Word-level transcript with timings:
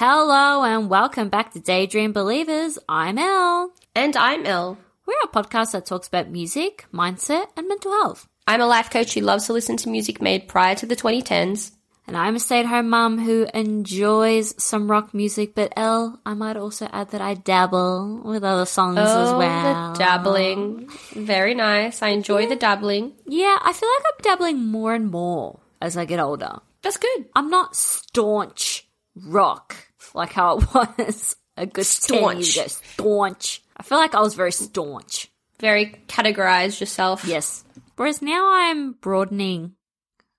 Hello 0.00 0.64
and 0.64 0.88
welcome 0.88 1.28
back 1.28 1.52
to 1.52 1.60
Daydream 1.60 2.14
Believers. 2.14 2.78
I'm 2.88 3.18
Elle. 3.18 3.70
And 3.94 4.16
I'm 4.16 4.46
Elle. 4.46 4.78
We're 5.04 5.12
a 5.24 5.28
podcast 5.28 5.72
that 5.72 5.84
talks 5.84 6.08
about 6.08 6.30
music, 6.30 6.86
mindset, 6.90 7.48
and 7.54 7.68
mental 7.68 7.92
health. 7.92 8.26
I'm 8.48 8.62
a 8.62 8.66
life 8.66 8.88
coach 8.88 9.12
who 9.12 9.20
loves 9.20 9.44
to 9.44 9.52
listen 9.52 9.76
to 9.76 9.90
music 9.90 10.22
made 10.22 10.48
prior 10.48 10.74
to 10.76 10.86
the 10.86 10.96
2010s. 10.96 11.72
And 12.06 12.16
I'm 12.16 12.34
a 12.34 12.40
stay 12.40 12.60
at 12.60 12.64
home 12.64 12.88
mum 12.88 13.18
who 13.18 13.46
enjoys 13.52 14.54
some 14.56 14.90
rock 14.90 15.12
music, 15.12 15.54
but 15.54 15.74
Elle, 15.76 16.18
I 16.24 16.32
might 16.32 16.56
also 16.56 16.88
add 16.90 17.10
that 17.10 17.20
I 17.20 17.34
dabble 17.34 18.22
with 18.24 18.42
other 18.42 18.64
songs 18.64 18.96
as 18.96 19.28
Oh, 19.28 19.36
well. 19.36 19.92
the 19.92 19.98
dabbling. 19.98 20.88
Very 21.12 21.52
nice. 21.52 22.00
I 22.00 22.08
enjoy 22.08 22.46
the 22.46 22.56
dabbling. 22.56 23.12
Yeah, 23.26 23.58
I 23.60 23.74
feel 23.74 23.90
like 23.98 24.04
I'm 24.06 24.22
dabbling 24.22 24.64
more 24.66 24.94
and 24.94 25.10
more 25.10 25.60
as 25.82 25.98
I 25.98 26.06
get 26.06 26.20
older. 26.20 26.60
That's 26.80 26.96
good. 26.96 27.26
I'm 27.36 27.50
not 27.50 27.76
staunch 27.76 28.86
rock 29.14 29.88
like 30.14 30.32
how 30.32 30.58
it 30.58 30.74
was 30.98 31.36
a 31.56 31.66
good 31.66 31.84
10 31.84 31.84
Staunch. 31.84 32.56
ago. 32.56 32.66
Staunch. 32.68 33.62
I 33.76 33.82
feel 33.82 33.98
like 33.98 34.14
I 34.14 34.20
was 34.20 34.34
very 34.34 34.52
staunch. 34.52 35.28
Very 35.58 36.00
categorized 36.08 36.80
yourself. 36.80 37.24
Yes. 37.26 37.64
Whereas 37.96 38.22
now 38.22 38.50
I'm 38.52 38.92
broadening 38.92 39.74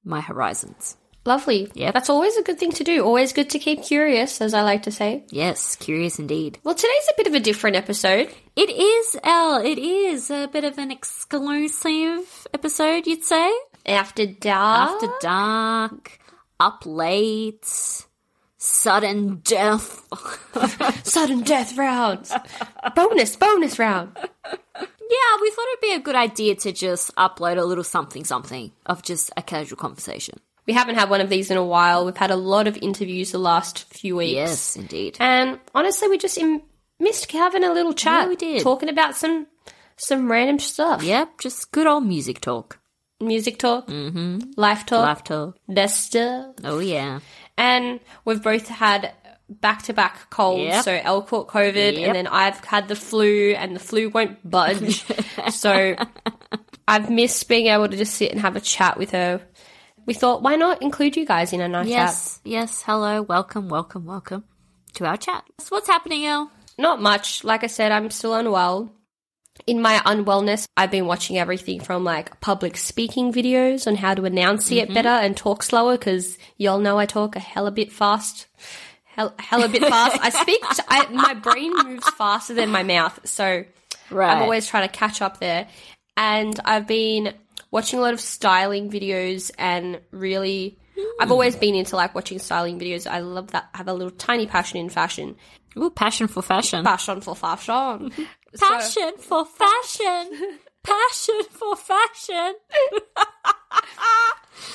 my 0.04 0.22
horizons. 0.22 0.98
Lovely. 1.24 1.70
Yeah. 1.76 1.92
That's 1.92 2.10
always 2.10 2.36
a 2.38 2.42
good 2.42 2.58
thing 2.58 2.72
to 2.72 2.84
do. 2.84 3.04
Always 3.06 3.32
good 3.34 3.52
to 3.52 3.60
keep 3.60 3.84
curious, 3.84 4.42
as 4.42 4.56
I 4.56 4.64
like 4.64 4.84
to 4.84 4.92
say. 4.92 5.24
Yes, 5.30 5.76
curious 5.76 6.18
indeed. 6.18 6.58
Well, 6.64 6.74
today's 6.74 7.10
a 7.12 7.14
bit 7.18 7.28
of 7.28 7.36
a 7.36 7.40
different 7.40 7.76
episode. 7.76 8.34
It 8.56 8.70
is, 8.72 9.18
Elle. 9.24 9.58
It 9.64 9.78
is 9.78 10.32
a 10.32 10.48
bit 10.52 10.64
of 10.64 10.80
an 10.80 10.90
exclusive 10.90 12.48
episode, 12.54 13.06
you'd 13.06 13.24
say. 13.24 13.54
After 13.86 14.26
dark. 14.26 15.04
After 15.04 15.10
dark, 15.22 16.20
up 16.60 16.84
late, 16.88 17.68
sudden 18.62 19.42
death. 19.44 20.08
Sudden 21.04 21.42
death 21.42 21.78
rounds. 21.78 22.32
bonus, 22.96 23.36
bonus 23.36 23.80
round. 23.80 24.16
Yeah, 24.16 25.38
we 25.42 25.50
thought 25.50 25.66
it'd 25.74 25.82
be 25.82 25.94
a 25.94 26.00
good 26.00 26.16
idea 26.16 26.56
to 26.56 26.72
just 26.72 27.14
upload 27.16 27.58
a 27.58 27.64
little 27.64 27.84
something 27.84 28.24
something 28.24 28.72
of 28.86 29.02
just 29.02 29.32
a 29.36 29.42
casual 29.42 29.78
conversation. 29.78 30.40
We 30.68 30.74
haven't 30.74 30.96
had 30.96 31.10
one 31.10 31.22
of 31.22 31.30
these 31.30 31.50
in 31.50 31.58
a 31.58 31.66
while. 31.66 32.06
We've 32.06 32.16
had 32.16 32.32
a 32.32 32.36
lot 32.36 32.68
of 32.68 32.78
interviews 32.78 33.32
the 33.32 33.40
last 33.40 33.86
few 33.94 34.16
weeks. 34.18 34.36
Yes, 34.36 34.76
indeed. 34.76 35.18
And 35.20 35.60
honestly, 35.74 36.08
we 36.08 36.18
just 36.18 36.38
im- 36.38 36.62
missed 37.00 37.32
having 37.32 37.64
a 37.64 37.74
little 37.74 37.94
chat. 37.94 38.24
Yeah, 38.24 38.30
we 38.30 38.36
did. 38.36 38.62
Talking 38.62 38.90
about 38.90 39.16
some 39.16 39.48
some 39.98 40.32
random 40.32 40.60
stuff. 40.60 41.04
Yep, 41.04 41.40
just 41.40 41.72
good 41.72 41.88
old 41.88 42.06
music 42.06 42.42
talk. 42.42 42.78
Music 43.20 43.60
talk, 43.60 43.88
mm-hmm. 43.88 44.40
life 44.58 44.86
talk, 44.88 45.06
Life 45.06 45.24
talk. 45.24 45.58
that 45.68 45.92
stuff. 45.92 46.56
Oh, 46.64 46.80
yeah. 46.80 47.20
And 47.62 48.00
we've 48.26 48.42
both 48.42 48.68
had 48.68 49.14
back 49.50 49.84
to 49.84 49.94
back 49.94 50.30
colds. 50.30 50.64
Yep. 50.64 50.84
So 50.84 51.00
Elle 51.04 51.22
caught 51.22 51.48
COVID, 51.48 51.94
Yep. 51.94 52.08
and 52.08 52.16
then 52.16 52.28
I've 52.28 52.60
had 52.66 52.88
the 52.88 52.96
flu, 52.96 53.52
and 53.52 53.76
the 53.76 53.80
flu 53.80 54.10
won't 54.10 54.38
budge. 54.50 55.06
so 55.52 55.96
I've 56.88 57.10
missed 57.10 57.48
being 57.48 57.68
able 57.68 57.88
to 57.88 57.96
just 57.98 58.16
sit 58.16 58.32
and 58.32 58.42
have 58.42 58.56
a 58.56 58.62
chat 58.62 58.98
with 58.98 59.12
her. 59.12 59.42
We 60.08 60.16
thought, 60.16 60.42
why 60.42 60.56
not 60.56 60.82
include 60.82 61.16
you 61.16 61.26
guys 61.26 61.54
in 61.54 61.62
a 61.62 61.68
nice 61.68 61.86
chat? 61.88 61.92
Yes, 61.92 62.40
yes. 62.44 62.82
Hello, 62.82 63.22
welcome, 63.22 63.70
welcome, 63.70 64.06
welcome 64.06 64.44
to 64.94 65.06
our 65.06 65.18
chat. 65.18 65.44
So 65.60 65.68
what's 65.76 65.88
happening, 65.88 66.26
Elle? 66.26 66.50
Not 66.80 67.00
much. 67.02 67.44
Like 67.44 67.64
I 67.64 67.68
said, 67.68 67.92
I'm 67.92 68.10
still 68.10 68.34
unwell. 68.34 68.92
In 69.68 69.82
my 69.82 69.98
unwellness, 70.06 70.66
I've 70.78 70.92
been 70.92 71.06
watching 71.06 71.38
everything 71.38 71.82
from 71.82 72.04
like 72.04 72.40
public 72.42 72.78
speaking 72.78 73.32
videos 73.34 73.86
on 73.86 73.96
how 73.96 74.14
to 74.16 74.26
enunciate 74.26 74.86
Mm-hmm. 74.86 74.94
better 74.94 75.10
and 75.10 75.36
talk 75.38 75.62
slower 75.64 75.98
because 75.98 76.38
y'all 76.58 76.80
know 76.80 76.98
I 76.98 77.06
talk 77.06 77.36
a 77.36 77.40
hell 77.40 77.68
a 77.68 77.72
bit 77.72 77.92
fast. 77.92 78.48
Hell, 79.06 79.34
hell 79.38 79.64
a 79.64 79.68
bit 79.70 79.82
fast. 79.84 80.18
I 80.22 80.30
speak, 80.30 80.62
I, 80.88 81.06
my 81.12 81.34
brain 81.34 81.74
moves 81.84 82.10
faster 82.12 82.54
than 82.54 82.70
my 82.70 82.84
mouth. 82.84 83.20
So 83.26 83.66
Right. 84.10 84.36
I'm 84.36 84.42
always 84.42 84.68
trying 84.68 84.88
to 84.88 84.94
catch 84.94 85.22
up 85.22 85.40
there. 85.40 85.68
And 86.18 86.60
I've 86.66 86.88
been 86.88 87.34
watching 87.72 88.00
a 88.00 88.02
lot 88.02 88.14
of 88.14 88.20
styling 88.20 88.90
videos 88.90 89.52
and 89.58 90.02
really, 90.12 90.78
I've 91.20 91.32
always 91.32 91.56
been 91.56 91.76
into 91.76 91.96
like 91.96 92.14
watching 92.16 92.40
styling 92.40 92.80
videos. 92.80 93.06
I 93.06 93.20
love 93.20 93.52
that. 93.52 93.70
I 93.74 93.78
have 93.78 93.88
a 93.88 93.94
little 93.94 94.12
tiny 94.12 94.48
passion 94.48 94.80
in 94.80 94.90
fashion. 94.90 95.36
Ooh, 95.78 95.90
passion 95.90 96.28
for 96.28 96.42
fashion. 96.42 96.84
Passion 96.84 97.22
for 97.22 97.36
fashion. 97.36 98.12
So- 98.56 98.68
Passion 98.68 99.12
for 99.18 99.46
fashion. 99.46 100.58
Passion 100.84 101.42
for 101.52 101.76
fashion. 101.76 102.56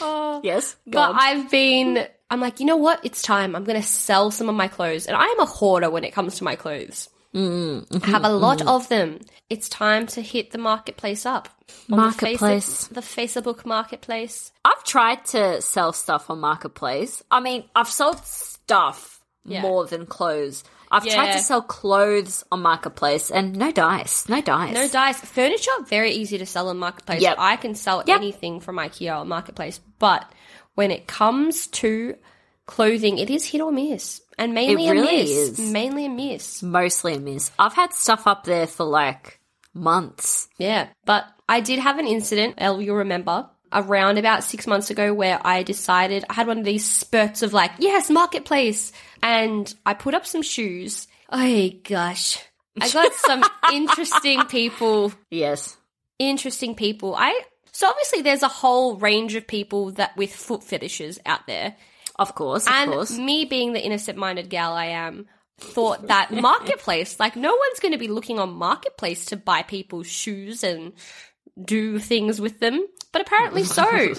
yes. 0.45 0.75
Go 0.89 0.93
But 0.93 1.11
on. 1.11 1.17
I've 1.19 1.51
been, 1.51 2.07
I'm 2.31 2.41
like, 2.41 2.61
you 2.61 2.67
know 2.67 2.77
what? 2.77 3.01
It's 3.05 3.23
time. 3.23 3.57
I'm 3.57 3.65
going 3.65 3.81
to 3.81 3.87
sell 3.87 4.31
some 4.31 4.49
of 4.49 4.55
my 4.55 4.69
clothes. 4.69 5.07
And 5.07 5.17
I 5.17 5.25
am 5.25 5.41
a 5.41 5.47
hoarder 5.47 5.91
when 5.91 6.05
it 6.05 6.13
comes 6.13 6.37
to 6.37 6.45
my 6.45 6.57
clothes. 6.57 7.09
Mm-hmm, 7.35 7.97
I 8.05 8.07
have 8.11 8.25
a 8.25 8.31
lot 8.31 8.63
of 8.67 8.89
them. 8.89 9.19
It's 9.51 9.69
time 9.69 10.07
to 10.09 10.23
hit 10.23 10.53
the 10.53 10.59
marketplace 10.59 11.27
up. 11.27 11.49
Marketplace. 11.89 12.87
The, 12.87 13.01
face- 13.03 13.17
the 13.17 13.23
Facebook 13.23 13.67
marketplace. 13.67 14.53
I've 14.65 14.85
tried 14.85 15.25
to 15.27 15.61
sell 15.61 15.93
stuff 15.93 16.31
on 16.31 16.41
Marketplace. 16.41 17.23
I 17.31 17.41
mean, 17.41 17.65
I've 17.75 17.91
sold 17.91 18.25
stuff 18.25 19.21
Yeah. 19.45 19.61
more 19.63 19.85
than 19.87 20.07
clothes. 20.07 20.65
I've 20.91 21.05
tried 21.07 21.33
to 21.33 21.39
sell 21.41 21.63
clothes 21.63 22.45
on 22.53 22.63
Marketplace 22.63 23.31
and 23.31 23.57
no 23.57 23.71
dice. 23.73 24.29
No 24.29 24.41
dice. 24.41 24.75
No 24.75 24.89
dice. 24.89 25.21
Furniture, 25.21 25.71
very 25.87 26.13
easy 26.13 26.39
to 26.39 26.47
sell 26.47 26.69
on 26.69 26.79
marketplace. 26.79 27.21
Yep. 27.23 27.37
I 27.39 27.57
can 27.57 27.75
sell 27.75 28.03
Yep. 28.07 28.17
anything 28.17 28.61
from 28.61 28.77
IKEA 28.77 29.21
on 29.21 29.29
marketplace. 29.29 29.81
But 29.99 30.31
when 30.75 30.91
it 30.91 31.07
comes 31.07 31.67
to 31.69 32.17
clothing, 32.67 33.19
it 33.19 33.31
is 33.31 33.47
hit 33.47 33.61
or 33.61 33.73
miss. 33.73 34.21
And 34.39 34.53
mainly 34.55 34.87
It 34.87 34.91
really 34.93 35.21
a 35.21 35.23
miss. 35.25 35.31
is. 35.31 35.61
Mainly 35.61 36.07
a 36.07 36.11
miss. 36.11 36.63
Mostly 36.63 37.15
a 37.15 37.21
miss. 37.21 37.51
I've 37.59 37.73
had 37.75 37.93
stuff 37.93 38.27
up 38.27 38.45
there 38.45 38.67
for 38.67 38.85
like 38.85 39.41
months. 39.75 40.49
Yeah, 40.59 40.89
but 41.05 41.25
I 41.49 41.61
did 41.61 41.79
have 41.79 41.99
an 41.99 42.07
incident, 42.07 42.55
El, 42.59 42.81
you'll 42.83 42.97
remember, 42.97 43.49
around 43.77 44.19
about 44.19 44.43
six 44.43 44.67
months 44.67 44.91
ago 44.91 45.13
where 45.15 45.39
I 45.45 45.63
decided 45.63 46.25
I 46.29 46.33
had 46.35 46.47
one 46.49 46.59
of 46.59 46.65
these 46.65 46.85
spurts 46.89 47.43
of 47.43 47.53
like, 47.53 47.73
yes, 47.79 48.11
marketplace. 48.11 48.91
And 49.23 49.73
I 49.85 49.95
put 49.95 50.15
up 50.15 50.27
some 50.27 50.43
shoes. 50.43 51.07
Oh 51.31 51.71
gosh. 51.85 52.39
I 52.81 52.89
got 52.91 53.13
some 53.27 53.45
interesting 53.73 54.43
people, 54.47 55.13
Yes. 55.31 55.77
interesting 56.19 56.75
people. 56.75 57.15
I, 57.17 57.41
so 57.73 57.87
obviously 57.89 58.23
there's 58.23 58.43
a 58.43 58.49
whole 58.49 58.97
range 58.97 59.35
of 59.35 59.47
people 59.47 59.93
that 59.93 60.17
with 60.17 60.35
foot 60.35 60.65
fetishes 60.65 61.19
out 61.27 61.47
there. 61.47 61.77
Of 62.19 62.35
course, 62.35 62.67
of 62.67 62.73
And 62.73 62.91
course. 62.93 63.17
me 63.19 63.45
being 63.45 63.73
the 63.75 63.85
innocent 63.85 64.17
minded 64.19 64.49
gal 64.49 64.73
I 64.73 64.87
am, 64.87 65.27
thought 65.59 66.09
that 66.09 66.31
marketplace, 66.33 67.19
like 67.21 67.35
no 67.37 67.55
one's 67.55 67.81
going 67.81 67.93
to 67.93 67.99
be 67.99 68.09
looking 68.09 68.39
on 68.39 68.53
marketplace 68.55 69.27
to 69.27 69.37
buy 69.37 69.63
people's 69.63 70.07
shoes 70.07 70.63
and 70.65 70.93
do 71.63 71.99
things 71.99 72.41
with 72.41 72.61
them. 72.61 72.87
But 73.13 73.23
apparently 73.23 73.65
so. 73.65 74.15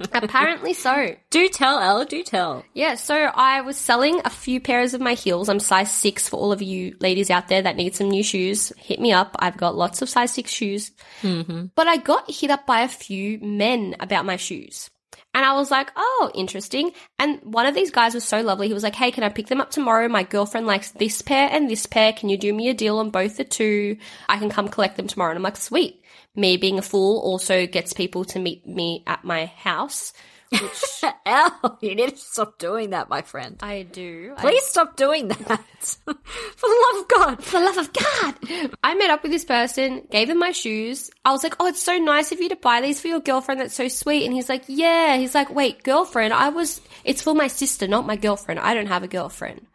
apparently 0.12 0.72
so. 0.74 1.16
Do 1.30 1.48
tell, 1.48 1.80
Elle, 1.80 2.04
do 2.04 2.22
tell. 2.22 2.64
Yeah, 2.74 2.94
so 2.94 3.14
I 3.16 3.60
was 3.62 3.76
selling 3.76 4.20
a 4.24 4.30
few 4.30 4.60
pairs 4.60 4.94
of 4.94 5.00
my 5.00 5.14
heels. 5.14 5.48
I'm 5.48 5.60
size 5.60 5.90
six 5.90 6.28
for 6.28 6.38
all 6.38 6.52
of 6.52 6.62
you 6.62 6.96
ladies 7.00 7.30
out 7.30 7.48
there 7.48 7.62
that 7.62 7.76
need 7.76 7.94
some 7.94 8.08
new 8.08 8.22
shoes. 8.22 8.72
Hit 8.76 9.00
me 9.00 9.12
up. 9.12 9.36
I've 9.38 9.56
got 9.56 9.76
lots 9.76 10.02
of 10.02 10.08
size 10.08 10.32
six 10.32 10.50
shoes. 10.50 10.92
Mm-hmm. 11.22 11.66
But 11.74 11.86
I 11.86 11.96
got 11.96 12.30
hit 12.30 12.50
up 12.50 12.66
by 12.66 12.80
a 12.82 12.88
few 12.88 13.38
men 13.40 13.96
about 14.00 14.26
my 14.26 14.36
shoes. 14.36 14.90
And 15.32 15.44
I 15.44 15.52
was 15.54 15.70
like, 15.70 15.90
oh, 15.96 16.30
interesting. 16.34 16.90
And 17.18 17.40
one 17.42 17.66
of 17.66 17.74
these 17.74 17.92
guys 17.92 18.14
was 18.14 18.24
so 18.24 18.40
lovely. 18.40 18.66
He 18.66 18.74
was 18.74 18.82
like, 18.82 18.96
hey, 18.96 19.12
can 19.12 19.22
I 19.22 19.28
pick 19.28 19.46
them 19.46 19.60
up 19.60 19.70
tomorrow? 19.70 20.08
My 20.08 20.24
girlfriend 20.24 20.66
likes 20.66 20.90
this 20.90 21.22
pair 21.22 21.48
and 21.50 21.70
this 21.70 21.86
pair. 21.86 22.12
Can 22.12 22.28
you 22.28 22.36
do 22.36 22.52
me 22.52 22.68
a 22.68 22.74
deal 22.74 22.98
on 22.98 23.10
both 23.10 23.36
the 23.36 23.44
two? 23.44 23.96
I 24.28 24.38
can 24.38 24.50
come 24.50 24.68
collect 24.68 24.96
them 24.96 25.06
tomorrow. 25.06 25.30
And 25.30 25.38
I'm 25.38 25.44
like, 25.44 25.56
sweet. 25.56 26.02
Me 26.34 26.56
being 26.56 26.78
a 26.78 26.82
fool 26.82 27.20
also 27.20 27.66
gets 27.66 27.92
people 27.92 28.24
to 28.24 28.38
meet 28.38 28.66
me 28.66 29.02
at 29.06 29.24
my 29.24 29.46
house, 29.46 30.12
which 30.50 31.04
Elle, 31.26 31.78
you 31.80 31.94
need 31.94 32.10
to 32.10 32.16
stop 32.16 32.58
doing 32.58 32.90
that, 32.90 33.08
my 33.08 33.22
friend. 33.22 33.56
I 33.62 33.82
do. 33.82 34.34
I 34.36 34.40
Please 34.40 34.64
stop 34.64 34.96
doing 34.96 35.28
that. 35.28 35.36
for 36.04 36.14
the 36.14 36.86
love 36.92 37.02
of 37.02 37.08
God. 37.08 37.44
for 37.44 37.58
the 37.60 37.64
love 37.64 37.78
of 37.78 37.92
God. 37.92 38.74
I 38.82 38.94
met 38.94 39.10
up 39.10 39.22
with 39.22 39.32
this 39.32 39.44
person, 39.44 40.06
gave 40.10 40.28
him 40.28 40.38
my 40.38 40.52
shoes. 40.52 41.10
I 41.24 41.32
was 41.32 41.42
like, 41.44 41.54
oh, 41.60 41.66
it's 41.66 41.82
so 41.82 41.98
nice 41.98 42.32
of 42.32 42.40
you 42.40 42.48
to 42.48 42.56
buy 42.56 42.80
these 42.80 43.00
for 43.00 43.08
your 43.08 43.20
girlfriend. 43.20 43.60
That's 43.60 43.74
so 43.74 43.88
sweet. 43.88 44.24
And 44.24 44.34
he's 44.34 44.48
like, 44.48 44.64
yeah. 44.66 45.16
He's 45.16 45.34
like, 45.34 45.54
wait, 45.54 45.82
girlfriend? 45.82 46.32
I 46.34 46.48
was, 46.48 46.80
it's 47.04 47.22
for 47.22 47.34
my 47.34 47.46
sister, 47.46 47.86
not 47.86 48.06
my 48.06 48.16
girlfriend. 48.16 48.60
I 48.60 48.74
don't 48.74 48.86
have 48.86 49.02
a 49.02 49.08
girlfriend. 49.08 49.66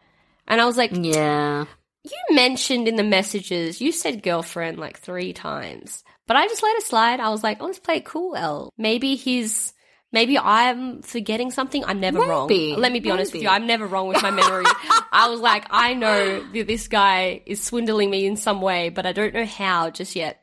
And 0.47 0.61
I 0.61 0.65
was 0.65 0.77
like, 0.77 0.91
Yeah. 0.93 1.65
you 2.03 2.35
mentioned 2.35 2.87
in 2.87 2.97
the 2.97 3.03
messages, 3.03 3.81
you 3.81 3.91
said 3.91 4.21
girlfriend 4.23 4.77
like 4.77 4.99
three 4.99 5.33
times. 5.33 6.03
But 6.27 6.37
I 6.37 6.47
just 6.47 6.63
let 6.63 6.75
it 6.77 6.83
slide. 6.83 7.19
I 7.19 7.29
was 7.29 7.43
like, 7.43 7.57
oh, 7.61 7.65
let's 7.65 7.79
play 7.79 7.97
it 7.97 8.05
cool, 8.05 8.35
L. 8.35 8.73
Maybe 8.77 9.15
he's, 9.15 9.73
maybe 10.15 10.39
I'm 10.39 11.03
forgetting 11.03 11.51
something. 11.51 11.85
I'm 11.85 11.99
never 11.99 12.19
Maybe. 12.19 12.29
wrong. 12.29 12.79
Let 12.79 12.91
me 12.91 12.99
be 13.01 13.11
honest 13.11 13.33
with 13.33 13.43
you. 13.43 13.49
I'm 13.49 13.67
never 13.67 13.85
wrong 13.85 14.07
with 14.07 14.23
my 14.23 14.31
memory. 14.31 14.65
I 15.11 15.27
was 15.29 15.41
like, 15.41 15.65
I 15.69 15.93
know 15.93 16.41
that 16.53 16.65
this 16.67 16.87
guy 16.87 17.41
is 17.45 17.61
swindling 17.61 18.09
me 18.09 18.25
in 18.25 18.37
some 18.37 18.61
way, 18.61 18.89
but 18.89 19.05
I 19.05 19.11
don't 19.11 19.33
know 19.33 19.45
how 19.45 19.91
just 19.91 20.15
yet. 20.15 20.41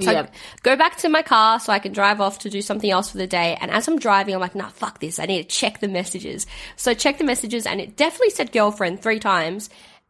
So 0.00 0.12
Yep. 0.12 0.34
go 0.62 0.76
back 0.76 0.96
to 0.98 1.08
my 1.10 1.22
car 1.22 1.60
so 1.60 1.72
I 1.72 1.78
can 1.78 1.92
drive 1.92 2.20
off 2.22 2.38
to 2.40 2.50
do 2.50 2.62
something 2.62 2.90
else 2.90 3.10
for 3.10 3.18
the 3.18 3.26
day. 3.26 3.58
And 3.60 3.70
as 3.70 3.86
I'm 3.86 3.98
driving, 3.98 4.34
I'm 4.34 4.40
like, 4.40 4.54
nah, 4.54 4.68
fuck 4.70 4.98
this. 5.00 5.18
I 5.18 5.26
need 5.26 5.42
to 5.42 5.48
check 5.48 5.80
the 5.80 5.88
messages. 5.88 6.46
So 6.76 6.92
I 6.92 6.94
check 6.94 7.18
the 7.18 7.24
messages 7.24 7.66
and 7.66 7.80
it 7.80 7.96
definitely 7.96 8.30
said 8.30 8.52
girlfriend 8.52 9.02
three 9.02 9.18
times. 9.18 9.68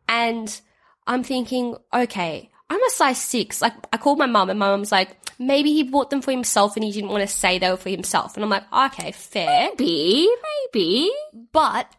And 0.09 0.61
I'm 1.07 1.25
thinking, 1.25 1.77
okay, 1.93 2.50
I'm 2.71 2.83
a 2.83 2.91
size 2.91 3.21
six. 3.21 3.61
Like 3.61 3.75
I 3.93 3.97
called 3.97 4.19
my 4.19 4.27
mum 4.27 4.49
and 4.49 4.59
my 4.59 4.69
mum's 4.71 4.93
like, 4.93 5.17
maybe 5.39 5.73
he 5.73 5.83
bought 5.83 6.09
them 6.11 6.23
for 6.23 6.31
himself 6.31 6.77
and 6.77 6.85
he 6.85 6.93
didn't 6.93 7.11
want 7.11 7.23
to 7.23 7.27
say 7.27 7.59
they 7.59 7.69
were 7.71 7.77
for 7.77 7.91
himself. 7.91 8.37
And 8.37 8.45
I'm 8.45 8.51
like, 8.51 8.73
okay, 8.73 9.11
fair. 9.13 9.71
Maybe, 9.77 10.29
maybe. 10.73 11.11
But 11.53 11.91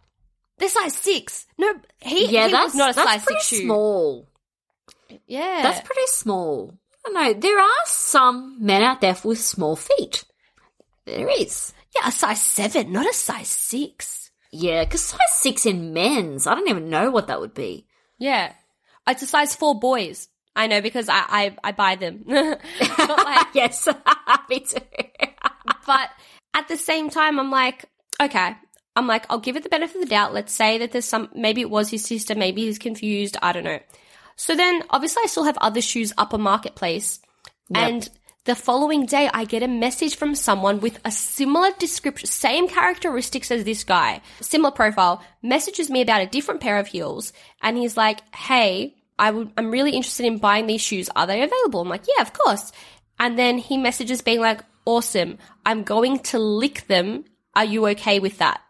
they're 0.57 0.69
size 0.69 0.95
six. 0.95 1.45
No, 1.57 1.73
he, 1.99 2.27
Yeah, 2.31 2.45
he 2.47 2.51
that's 2.53 2.73
was 2.73 2.75
not 2.75 2.91
a 2.91 2.93
that's 2.95 3.09
size 3.11 3.25
pretty 3.25 3.41
six 3.41 3.47
shoe. 3.59 3.65
small. 3.65 4.27
Yeah. 5.27 5.59
That's 5.61 5.81
pretty 5.85 6.07
small. 6.07 6.73
I 7.05 7.09
know. 7.09 7.33
There 7.33 7.59
are 7.59 7.85
some 7.85 8.57
men 8.63 8.81
out 8.83 9.01
there 9.01 9.15
with 9.23 9.39
small 9.41 9.75
feet. 9.75 10.23
There 11.05 11.27
is. 11.29 11.73
yeah, 11.95 12.07
a 12.07 12.11
size 12.11 12.41
seven, 12.41 12.91
not 12.93 13.09
a 13.09 13.13
size 13.13 13.47
six. 13.49 14.31
Yeah, 14.51 14.83
because 14.85 15.01
size 15.01 15.19
six 15.33 15.65
in 15.65 15.93
men's, 15.93 16.45
I 16.47 16.55
don't 16.55 16.69
even 16.69 16.89
know 16.89 17.09
what 17.11 17.27
that 17.27 17.41
would 17.41 17.53
be. 17.53 17.87
Yeah. 18.19 18.53
It's 19.07 19.23
a 19.23 19.27
size 19.27 19.55
four 19.55 19.79
boys. 19.79 20.27
I 20.55 20.67
know 20.67 20.81
because 20.81 21.07
I, 21.09 21.23
I, 21.27 21.57
I 21.63 21.71
buy 21.71 21.95
them. 21.95 22.23
like, 22.27 23.47
yes, 23.53 23.87
me 24.49 24.59
too. 24.59 24.79
but 25.85 26.09
at 26.53 26.67
the 26.67 26.77
same 26.77 27.09
time, 27.09 27.39
I'm 27.39 27.51
like, 27.51 27.85
okay. 28.21 28.55
I'm 28.95 29.07
like, 29.07 29.25
I'll 29.29 29.39
give 29.39 29.55
it 29.55 29.63
the 29.63 29.69
benefit 29.69 29.95
of 29.95 30.01
the 30.01 30.09
doubt. 30.09 30.33
Let's 30.33 30.53
say 30.53 30.77
that 30.79 30.91
there's 30.91 31.05
some, 31.05 31.29
maybe 31.33 31.61
it 31.61 31.69
was 31.69 31.89
his 31.89 32.03
sister, 32.03 32.35
maybe 32.35 32.63
he's 32.63 32.77
confused. 32.77 33.37
I 33.41 33.53
don't 33.53 33.63
know. 33.63 33.79
So 34.35 34.55
then 34.55 34.83
obviously 34.89 35.21
I 35.23 35.27
still 35.27 35.45
have 35.45 35.57
other 35.61 35.81
shoes 35.81 36.11
up 36.17 36.33
on 36.33 36.41
Marketplace. 36.41 37.19
And 37.73 38.09
the 38.43 38.55
following 38.55 39.05
day 39.05 39.29
I 39.33 39.45
get 39.45 39.63
a 39.63 39.67
message 39.67 40.15
from 40.15 40.35
someone 40.35 40.81
with 40.81 40.99
a 41.05 41.11
similar 41.11 41.71
description, 41.79 42.27
same 42.27 42.67
characteristics 42.67 43.49
as 43.49 43.63
this 43.63 43.85
guy, 43.85 44.21
similar 44.41 44.71
profile, 44.71 45.23
messages 45.41 45.89
me 45.89 46.01
about 46.01 46.21
a 46.21 46.27
different 46.27 46.59
pair 46.59 46.79
of 46.79 46.87
heels. 46.87 47.31
And 47.61 47.77
he's 47.77 47.95
like, 47.95 48.19
Hey, 48.35 48.95
I 49.21 49.31
would, 49.31 49.51
I'm 49.55 49.71
really 49.71 49.91
interested 49.91 50.25
in 50.25 50.39
buying 50.39 50.65
these 50.67 50.81
shoes. 50.81 51.09
Are 51.15 51.27
they 51.27 51.43
available? 51.43 51.79
I'm 51.81 51.87
like, 51.89 52.05
yeah, 52.13 52.21
of 52.23 52.33
course. 52.33 52.71
And 53.19 53.37
then 53.37 53.57
he 53.59 53.77
messages 53.77 54.21
being 54.21 54.41
like, 54.41 54.61
awesome. 54.85 55.37
I'm 55.65 55.83
going 55.83 56.19
to 56.19 56.39
lick 56.39 56.87
them. 56.87 57.23
Are 57.55 57.63
you 57.63 57.87
okay 57.89 58.19
with 58.19 58.39
that? 58.39 58.61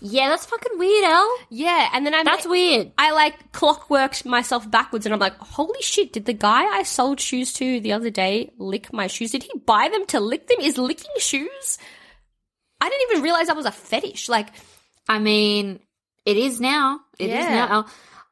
yeah, 0.00 0.28
that's 0.28 0.46
fucking 0.46 0.78
weird, 0.78 1.04
El. 1.04 1.36
Yeah. 1.48 1.88
And 1.94 2.04
then 2.04 2.12
I 2.12 2.24
That's 2.24 2.44
weird. 2.46 2.90
I 2.98 3.12
like 3.12 3.52
clockworked 3.52 4.26
myself 4.26 4.68
backwards 4.68 5.06
and 5.06 5.14
I'm 5.14 5.20
like, 5.20 5.36
holy 5.38 5.80
shit, 5.80 6.12
did 6.12 6.24
the 6.26 6.32
guy 6.34 6.64
I 6.64 6.82
sold 6.82 7.20
shoes 7.20 7.52
to 7.54 7.80
the 7.80 7.92
other 7.92 8.10
day 8.10 8.52
lick 8.58 8.92
my 8.92 9.06
shoes? 9.06 9.30
Did 9.30 9.44
he 9.44 9.52
buy 9.64 9.88
them 9.90 10.04
to 10.06 10.20
lick 10.20 10.48
them? 10.48 10.58
Is 10.60 10.76
licking 10.76 11.10
shoes? 11.18 11.78
I 12.80 12.88
didn't 12.90 13.10
even 13.12 13.22
realize 13.22 13.46
that 13.46 13.56
was 13.56 13.64
a 13.64 13.72
fetish. 13.72 14.28
Like, 14.28 14.48
I 15.08 15.20
mean, 15.20 15.78
it 16.26 16.36
is 16.36 16.60
now. 16.60 17.00
It 17.18 17.30
is 17.30 17.44
Yeah. 17.44 17.66
now. 17.66 17.86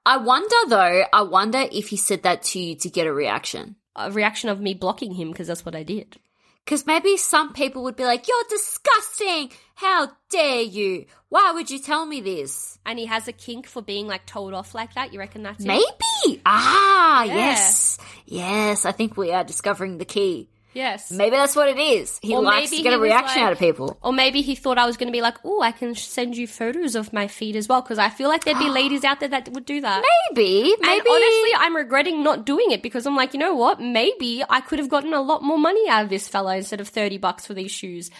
I 0.04 0.16
wonder 0.18 0.56
though, 0.68 1.04
I 1.12 1.22
wonder 1.22 1.64
if 1.70 1.88
he 1.88 1.96
said 1.96 2.22
that 2.24 2.42
to 2.44 2.58
you 2.58 2.74
to 2.76 2.90
get 2.90 3.06
a 3.06 3.12
reaction. 3.12 3.76
a 3.94 4.10
reaction 4.10 4.48
of 4.48 4.60
me 4.60 4.74
blocking 4.74 5.14
him 5.14 5.30
because 5.30 5.46
that's 5.48 5.64
what 5.64 5.74
I 5.76 5.82
did. 5.82 6.16
Because 6.64 6.86
maybe 6.86 7.16
some 7.16 7.52
people 7.52 7.82
would 7.84 7.96
be 7.96 8.04
like, 8.04 8.26
You're 8.28 8.44
disgusting! 8.48 9.50
How 9.74 10.12
dare 10.30 10.62
you? 10.62 11.06
Why 11.28 11.50
would 11.52 11.70
you 11.70 11.78
tell 11.80 12.06
me 12.06 12.20
this? 12.20 12.78
And 12.86 12.98
he 12.98 13.06
has 13.06 13.26
a 13.26 13.32
kink 13.32 13.66
for 13.66 13.82
being 13.82 14.06
like 14.06 14.26
told 14.26 14.54
off 14.54 14.74
like 14.74 14.94
that. 14.94 15.12
You 15.12 15.18
reckon 15.18 15.42
that's 15.42 15.64
it? 15.64 15.66
Maybe! 15.68 16.40
Ah, 16.46 17.24
Yeah. 17.24 17.34
yes. 17.34 17.98
Yes, 18.26 18.84
I 18.86 18.92
think 18.92 19.16
we 19.16 19.32
are 19.32 19.44
discovering 19.44 19.98
the 19.98 20.04
key. 20.04 20.48
Yes. 20.74 21.10
Maybe 21.10 21.36
that's 21.36 21.54
what 21.54 21.68
it 21.68 21.78
is. 21.78 22.18
He 22.22 22.34
Or 22.34 22.42
likes 22.42 22.70
to 22.70 22.80
get 22.82 22.94
a 22.94 22.98
reaction 22.98 23.42
like- 23.42 23.46
out 23.46 23.52
of 23.52 23.58
people. 23.58 23.98
Or 24.02 24.12
maybe 24.12 24.40
he 24.40 24.54
thought 24.54 24.78
I 24.78 24.86
was 24.86 24.96
going 24.96 25.08
to 25.08 25.12
be 25.12 25.20
like, 25.20 25.36
oh, 25.44 25.60
I 25.60 25.70
can 25.72 25.94
send 25.94 26.36
you 26.36 26.46
photos 26.46 26.94
of 26.94 27.12
my 27.12 27.28
feet 27.28 27.56
as 27.56 27.68
well. 27.68 27.82
Because 27.82 27.98
I 27.98 28.08
feel 28.08 28.28
like 28.28 28.44
there'd 28.44 28.58
be 28.58 28.70
ladies 28.80 29.04
out 29.04 29.20
there 29.20 29.28
that 29.28 29.48
would 29.50 29.66
do 29.66 29.80
that. 29.82 30.02
Maybe, 30.30 30.74
maybe. 30.80 30.80
And 30.82 31.00
honestly, 31.08 31.50
I'm 31.58 31.76
regretting 31.76 32.22
not 32.22 32.46
doing 32.46 32.70
it 32.70 32.82
because 32.82 33.06
I'm 33.06 33.16
like, 33.16 33.34
you 33.34 33.40
know 33.40 33.54
what? 33.54 33.80
Maybe 33.80 34.42
I 34.48 34.60
could 34.62 34.78
have 34.78 34.88
gotten 34.88 35.12
a 35.12 35.20
lot 35.20 35.42
more 35.42 35.58
money 35.58 35.88
out 35.88 36.04
of 36.04 36.08
this 36.10 36.26
fella 36.28 36.56
instead 36.56 36.80
of 36.80 36.88
30 36.88 37.18
bucks 37.18 37.46
for 37.46 37.54
these 37.54 37.70
shoes. 37.70 38.10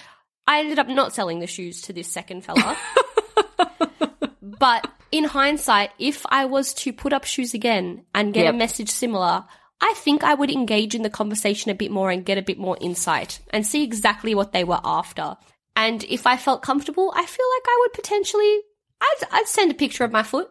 I 0.47 0.59
ended 0.61 0.79
up 0.79 0.89
not 0.89 1.15
selling 1.15 1.39
the 1.39 1.47
shoes 1.47 1.81
to 1.83 1.93
this 1.93 2.09
second 2.09 2.45
fella. 2.45 2.77
but 4.43 4.87
in 5.11 5.25
hindsight, 5.25 5.91
if 5.99 6.25
I 6.29 6.45
was 6.47 6.75
to 6.75 6.93
put 6.93 7.13
up 7.13 7.25
shoes 7.25 7.55
again 7.55 8.05
and 8.15 8.35
get 8.35 8.45
Yep. 8.45 8.55
a 8.55 8.57
message 8.57 8.91
similar, 8.91 9.45
I 9.85 9.93
think 9.97 10.23
I 10.23 10.35
would 10.35 10.51
engage 10.51 10.95
in 10.95 11.03
the 11.03 11.11
conversation 11.11 11.71
a 11.71 11.75
bit 11.75 11.91
more 11.91 12.11
and 12.11 12.25
get 12.25 12.39
a 12.39 12.43
bit 12.43 12.57
more 12.59 12.79
insight 12.81 13.41
and 13.51 13.67
see 13.67 13.83
exactly 13.83 14.35
what 14.35 14.53
they 14.53 14.63
were 14.65 14.81
after. 14.85 15.37
And 15.75 16.05
if 16.05 16.27
I 16.27 16.37
felt 16.37 16.63
comfortable, 16.63 17.13
I 17.17 17.27
feel 17.27 17.47
like 17.57 17.67
I 17.67 17.77
would 17.81 17.93
potentially, 17.93 18.61
I'd, 19.01 19.17
I'd 19.33 19.47
send 19.49 19.73
a 19.73 19.75
picture 19.75 20.05
of 20.05 20.13
my 20.13 20.23
foot. 20.23 20.49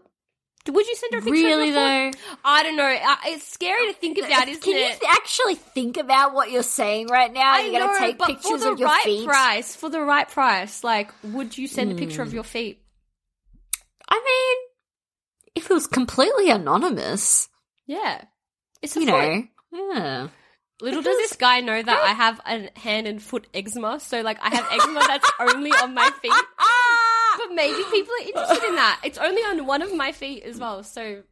Would 0.68 0.86
you 0.86 0.96
send 0.96 1.14
her 1.14 1.20
a 1.20 1.22
picture 1.22 1.34
really 1.34 1.70
of 1.70 1.76
your 1.76 1.84
though. 1.84 2.12
foot? 2.12 2.38
I 2.44 2.64
don't 2.64 2.76
know. 2.76 2.96
It's 3.28 3.48
scary 3.48 3.88
to 3.88 3.94
think 3.94 4.18
about, 4.20 4.48
isn't 4.48 4.62
Can 4.62 4.74
you 4.76 4.86
it? 4.86 5.00
th- 5.00 5.12
actually 5.16 5.56
think 5.56 5.98
about 5.98 6.34
what 6.34 6.52
you're 6.52 6.62
saying 6.62 7.08
right 7.08 7.32
now? 7.34 7.54
I 7.54 7.62
You're 7.62 7.80
going 7.80 7.94
to 7.94 8.00
take 8.00 8.18
but 8.20 8.28
pictures 8.28 8.52
for 8.52 8.58
the 8.60 8.72
of 8.74 8.80
your 8.80 8.88
right 8.90 9.04
feet. 9.04 9.26
price, 9.26 9.76
for 9.76 9.90
the 9.90 10.02
right 10.02 10.28
price, 10.30 10.84
like, 10.84 11.10
would 11.24 11.58
you 11.58 11.68
send 11.68 11.92
a 11.92 11.96
picture 11.96 12.22
Hmm. 12.22 12.28
of 12.28 12.34
your 12.34 12.44
feet? 12.44 12.84
I 14.10 14.16
mean, 14.24 14.58
if 15.56 15.72
it 15.72 15.74
was 15.74 15.88
completely 15.88 16.50
anonymous, 16.52 17.48
Yeah, 17.88 18.26
it's 18.82 18.96
you 18.96 19.06
foot. 19.06 19.08
know, 19.08 19.44
yeah. 19.72 20.28
Little 20.82 21.02
does 21.04 21.18
this 21.18 21.36
guy 21.36 21.62
know 21.62 21.82
that 21.82 22.00
I 22.02 22.14
have 22.14 22.42
a 22.46 22.80
hand 22.80 23.06
and 23.08 23.22
foot 23.22 23.46
eczema, 23.54 24.00
so 24.00 24.22
like 24.22 24.40
I 24.42 24.50
have 24.56 24.68
eczema 24.72 25.02
that's 25.08 25.30
only 25.40 25.72
on 25.72 25.94
my 25.94 26.10
feet. 26.22 26.32
But 27.38 27.56
maybe 27.56 27.82
people 27.92 28.14
are 28.20 28.26
interested 28.26 28.68
in 28.68 28.76
that. 28.76 29.00
It's 29.06 29.18
only 29.18 29.42
on 29.42 29.66
one 29.66 29.82
of 29.82 29.96
my 29.96 30.12
feet 30.12 30.44
as 30.44 30.60
well, 30.60 30.84
so 30.84 31.24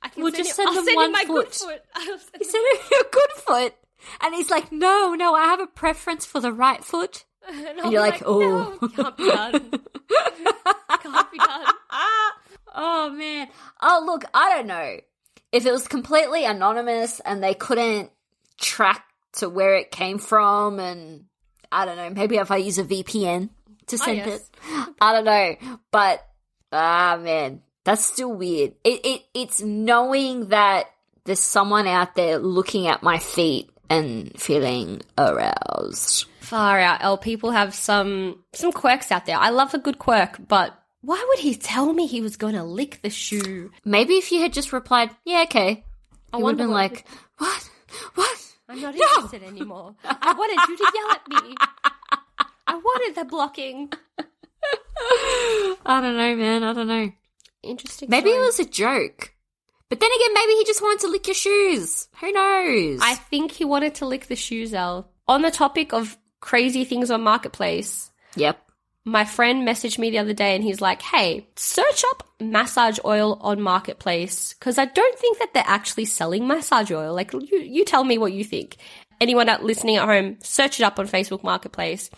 I 0.00 0.08
can 0.08 0.22
We'll 0.22 0.32
send 0.32 0.44
just 0.46 0.58
him, 0.58 0.64
send 0.64 0.68
I'll 0.70 0.74
them 0.76 0.84
send 0.86 0.96
one 0.96 1.06
him 1.06 1.12
my 1.12 1.24
good 1.26 1.46
foot. 1.48 1.54
foot. 1.54 1.82
I'll 1.94 2.18
send 2.18 2.36
He 2.38 2.44
said 2.44 2.60
your 2.90 3.02
good 3.12 3.30
foot, 3.36 3.74
and 4.22 4.34
he's 4.34 4.48
like, 4.50 4.72
"No, 4.72 5.14
no, 5.14 5.34
I 5.34 5.44
have 5.44 5.60
a 5.60 5.66
preference 5.66 6.24
for 6.24 6.40
the 6.40 6.52
right 6.52 6.82
foot." 6.82 7.24
and, 7.46 7.66
And 7.80 7.92
you're 7.92 8.00
like, 8.00 8.22
"Oh, 8.24 8.78
no, 8.80 8.88
can't 8.88 9.16
be 9.16 9.26
done. 9.28 9.70
can't 11.02 11.32
be 11.32 11.38
done. 11.38 11.66
oh 12.74 13.10
man. 13.10 13.48
Oh 13.82 14.02
look, 14.06 14.24
I 14.32 14.56
don't 14.56 14.66
know 14.68 15.00
if 15.52 15.66
it 15.66 15.72
was 15.72 15.86
completely 15.86 16.44
anonymous 16.44 17.20
and 17.20 17.42
they 17.42 17.54
couldn't 17.54 18.10
track 18.58 19.04
to 19.34 19.48
where 19.48 19.76
it 19.76 19.90
came 19.90 20.18
from, 20.18 20.78
and 20.80 21.26
I 21.70 21.84
don't 21.84 21.96
know. 21.96 22.10
Maybe 22.10 22.36
if 22.36 22.50
I 22.50 22.56
use 22.56 22.78
a 22.78 22.84
VPN 22.84 23.50
to 23.86 23.98
send 23.98 24.18
yes. 24.18 24.40
it, 24.40 24.94
I 25.00 25.12
don't 25.12 25.24
know. 25.24 25.78
But 25.90 26.26
ah 26.72 27.18
man, 27.20 27.62
that's 27.84 28.04
still 28.04 28.32
weird. 28.32 28.74
It 28.82 29.04
it 29.04 29.22
it's 29.34 29.60
knowing 29.60 30.48
that 30.48 30.86
there's 31.24 31.40
someone 31.40 31.86
out 31.86 32.14
there 32.14 32.38
looking 32.38 32.88
at 32.88 33.02
my 33.02 33.18
feet 33.18 33.70
and 33.88 34.38
feeling 34.40 35.02
aroused. 35.18 36.26
Far 36.40 36.80
out, 36.80 37.02
El. 37.02 37.18
People 37.18 37.50
have 37.50 37.74
some 37.74 38.42
some 38.52 38.72
quirks 38.72 39.12
out 39.12 39.26
there. 39.26 39.36
I 39.36 39.50
love 39.50 39.74
a 39.74 39.78
good 39.78 39.98
quirk, 39.98 40.36
but 40.48 40.74
why 41.02 41.22
would 41.28 41.38
he 41.40 41.54
tell 41.54 41.92
me 41.92 42.06
he 42.06 42.20
was 42.20 42.36
going 42.36 42.54
to 42.54 42.64
lick 42.64 43.00
the 43.02 43.10
shoe? 43.10 43.70
Maybe 43.84 44.14
if 44.14 44.32
you 44.32 44.40
had 44.40 44.52
just 44.52 44.72
replied, 44.72 45.10
"Yeah, 45.24 45.42
okay," 45.44 45.84
I 46.32 46.38
would 46.38 46.52
have 46.52 46.58
been 46.58 46.70
what- 46.70 46.92
like, 46.92 47.06
"What? 47.38 47.70
What?" 48.14 48.38
I'm 48.68 48.80
not 48.80 48.94
No! 48.94 49.00
interested 49.16 49.42
anymore. 49.42 49.94
I 50.04 50.32
wanted 50.32 50.58
you 50.68 50.76
to 50.78 50.92
yell 50.94 51.10
at 51.10 51.28
me. 51.44 51.54
I 52.66 52.74
wanted 52.76 53.14
the 53.16 53.24
blocking. 53.26 53.92
I 55.84 56.00
don't 56.00 56.16
know, 56.16 56.36
man. 56.36 56.62
I 56.62 56.72
don't 56.72 56.86
know. 56.88 57.12
Interesting. 57.62 58.08
Maybe 58.08 58.30
it 58.30 58.40
was 58.40 58.58
a 58.60 58.64
joke. 58.64 59.34
But 59.88 60.00
then 60.00 60.10
again, 60.16 60.34
maybe 60.34 60.52
he 60.54 60.64
just 60.64 60.80
wanted 60.80 61.00
to 61.00 61.08
lick 61.08 61.26
your 61.26 61.34
shoes. 61.34 62.08
Who 62.20 62.32
knows? 62.32 63.00
I 63.02 63.14
think 63.14 63.52
he 63.52 63.64
wanted 63.64 63.94
to 63.96 64.06
lick 64.06 64.26
the 64.26 64.36
shoes, 64.36 64.72
El. 64.72 65.10
On 65.28 65.42
the 65.42 65.50
topic 65.50 65.92
of 65.92 66.16
crazy 66.40 66.84
things 66.84 67.10
on 67.10 67.20
Marketplace, 67.22 68.10
yep. 68.34 68.70
My 69.04 69.24
friend 69.24 69.66
messaged 69.66 69.98
me 69.98 70.10
the 70.10 70.18
other 70.18 70.32
day 70.32 70.54
and 70.54 70.62
he's 70.62 70.80
like, 70.80 71.02
hey, 71.02 71.48
search 71.56 72.04
up 72.10 72.22
massage 72.40 72.98
oil 73.04 73.38
on 73.40 73.60
Marketplace 73.60 74.54
because 74.54 74.78
I 74.78 74.84
don't 74.84 75.18
think 75.18 75.38
that 75.38 75.54
they're 75.54 75.64
actually 75.66 76.04
selling 76.04 76.46
massage 76.46 76.92
oil. 76.92 77.14
Like, 77.14 77.32
you, 77.32 77.58
you 77.58 77.84
tell 77.84 78.04
me 78.04 78.18
what 78.18 78.32
you 78.32 78.44
think. 78.44 78.76
Anyone 79.20 79.48
out 79.48 79.64
listening 79.64 79.96
at 79.96 80.06
home, 80.06 80.38
search 80.40 80.80
it 80.80 80.84
up 80.84 80.98
on 80.98 81.08
Facebook 81.08 81.42
Marketplace. 81.42 82.10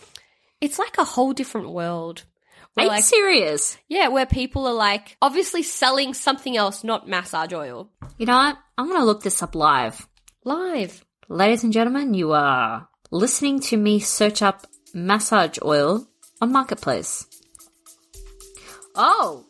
It's 0.61 0.79
like 0.79 0.99
a 0.99 1.05
whole 1.05 1.33
different 1.33 1.71
world. 1.71 2.25
Are 2.77 2.87
like, 2.87 3.05
serious? 3.05 3.79
yeah, 3.89 4.09
where 4.09 4.27
people 4.27 4.67
are 4.67 4.75
like 4.75 5.17
obviously 5.23 5.63
selling 5.63 6.13
something 6.13 6.57
else, 6.57 6.83
not 6.83 7.09
massage 7.09 7.53
oil. 7.53 7.89
You 8.19 8.27
know 8.27 8.37
what? 8.37 8.59
I'm 8.77 8.89
going 8.89 8.99
to 9.01 9.07
look 9.07 9.23
this 9.23 9.43
up 9.43 9.55
live. 9.55 10.09
Live. 10.45 11.05
Ladies 11.29 11.63
and 11.63 11.73
gentlemen, 11.73 12.15
you 12.15 12.33
are 12.33 12.89
listening 13.11 13.61
to 13.61 13.77
me 13.77 14.01
search 14.01 14.43
up 14.43 14.67
massage 14.93 15.59
oil 15.65 16.07
on 16.41 16.53
Marketplace. 16.53 17.27
Oh, 18.95 19.45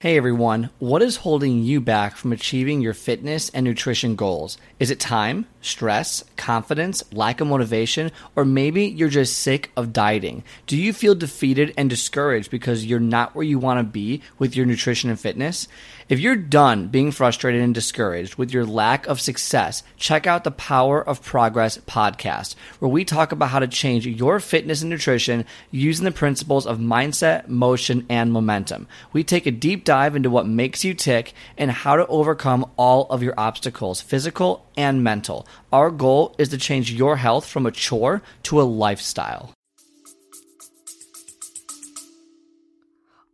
Hey 0.00 0.16
everyone, 0.16 0.70
what 0.78 1.02
is 1.02 1.16
holding 1.16 1.64
you 1.64 1.80
back 1.80 2.14
from 2.14 2.32
achieving 2.32 2.80
your 2.80 2.94
fitness 2.94 3.50
and 3.50 3.64
nutrition 3.64 4.14
goals? 4.14 4.56
Is 4.78 4.92
it 4.92 5.00
time, 5.00 5.44
stress, 5.60 6.22
confidence, 6.36 7.02
lack 7.12 7.40
of 7.40 7.48
motivation, 7.48 8.12
or 8.36 8.44
maybe 8.44 8.84
you're 8.84 9.08
just 9.08 9.38
sick 9.38 9.72
of 9.76 9.92
dieting? 9.92 10.44
Do 10.68 10.76
you 10.76 10.92
feel 10.92 11.16
defeated 11.16 11.74
and 11.76 11.90
discouraged 11.90 12.48
because 12.48 12.86
you're 12.86 13.00
not 13.00 13.34
where 13.34 13.42
you 13.42 13.58
want 13.58 13.80
to 13.80 13.82
be 13.82 14.22
with 14.38 14.54
your 14.54 14.66
nutrition 14.66 15.10
and 15.10 15.18
fitness? 15.18 15.66
If 16.08 16.20
you're 16.20 16.36
done 16.36 16.88
being 16.88 17.12
frustrated 17.12 17.60
and 17.60 17.74
discouraged 17.74 18.36
with 18.36 18.50
your 18.50 18.64
lack 18.64 19.06
of 19.06 19.20
success, 19.20 19.82
check 19.98 20.26
out 20.26 20.42
the 20.42 20.50
Power 20.50 21.06
of 21.06 21.22
Progress 21.22 21.76
podcast, 21.76 22.54
where 22.78 22.90
we 22.90 23.04
talk 23.04 23.30
about 23.30 23.50
how 23.50 23.58
to 23.58 23.68
change 23.68 24.06
your 24.06 24.40
fitness 24.40 24.80
and 24.80 24.88
nutrition 24.88 25.44
using 25.70 26.06
the 26.06 26.10
principles 26.10 26.66
of 26.66 26.78
mindset, 26.78 27.48
motion, 27.48 28.06
and 28.08 28.32
momentum. 28.32 28.88
We 29.12 29.22
take 29.22 29.44
a 29.44 29.50
deep 29.50 29.84
dive 29.84 30.16
into 30.16 30.30
what 30.30 30.46
makes 30.46 30.82
you 30.82 30.94
tick 30.94 31.34
and 31.58 31.70
how 31.70 31.96
to 31.96 32.06
overcome 32.06 32.70
all 32.78 33.04
of 33.10 33.22
your 33.22 33.34
obstacles, 33.36 34.00
physical 34.00 34.64
and 34.78 35.04
mental. 35.04 35.46
Our 35.74 35.90
goal 35.90 36.34
is 36.38 36.48
to 36.48 36.56
change 36.56 36.90
your 36.90 37.18
health 37.18 37.46
from 37.46 37.66
a 37.66 37.70
chore 37.70 38.22
to 38.44 38.62
a 38.62 38.64
lifestyle. 38.64 39.52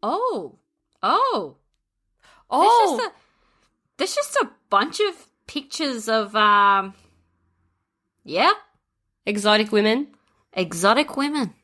Oh, 0.03 0.57
oh, 1.05 1.59
Oh, 2.57 2.61
there's 2.63 3.01
just 3.01 3.03
a 3.03 3.13
there's 3.97 4.15
just 4.15 4.37
a 4.37 4.51
bunch 4.71 5.01
of 5.01 5.27
pictures 5.47 6.09
of 6.09 6.35
um, 6.37 6.95
yeah, 8.25 8.53
exotic 9.27 9.73
women. 9.73 10.09
exotic 10.53 11.17
women, 11.17 11.55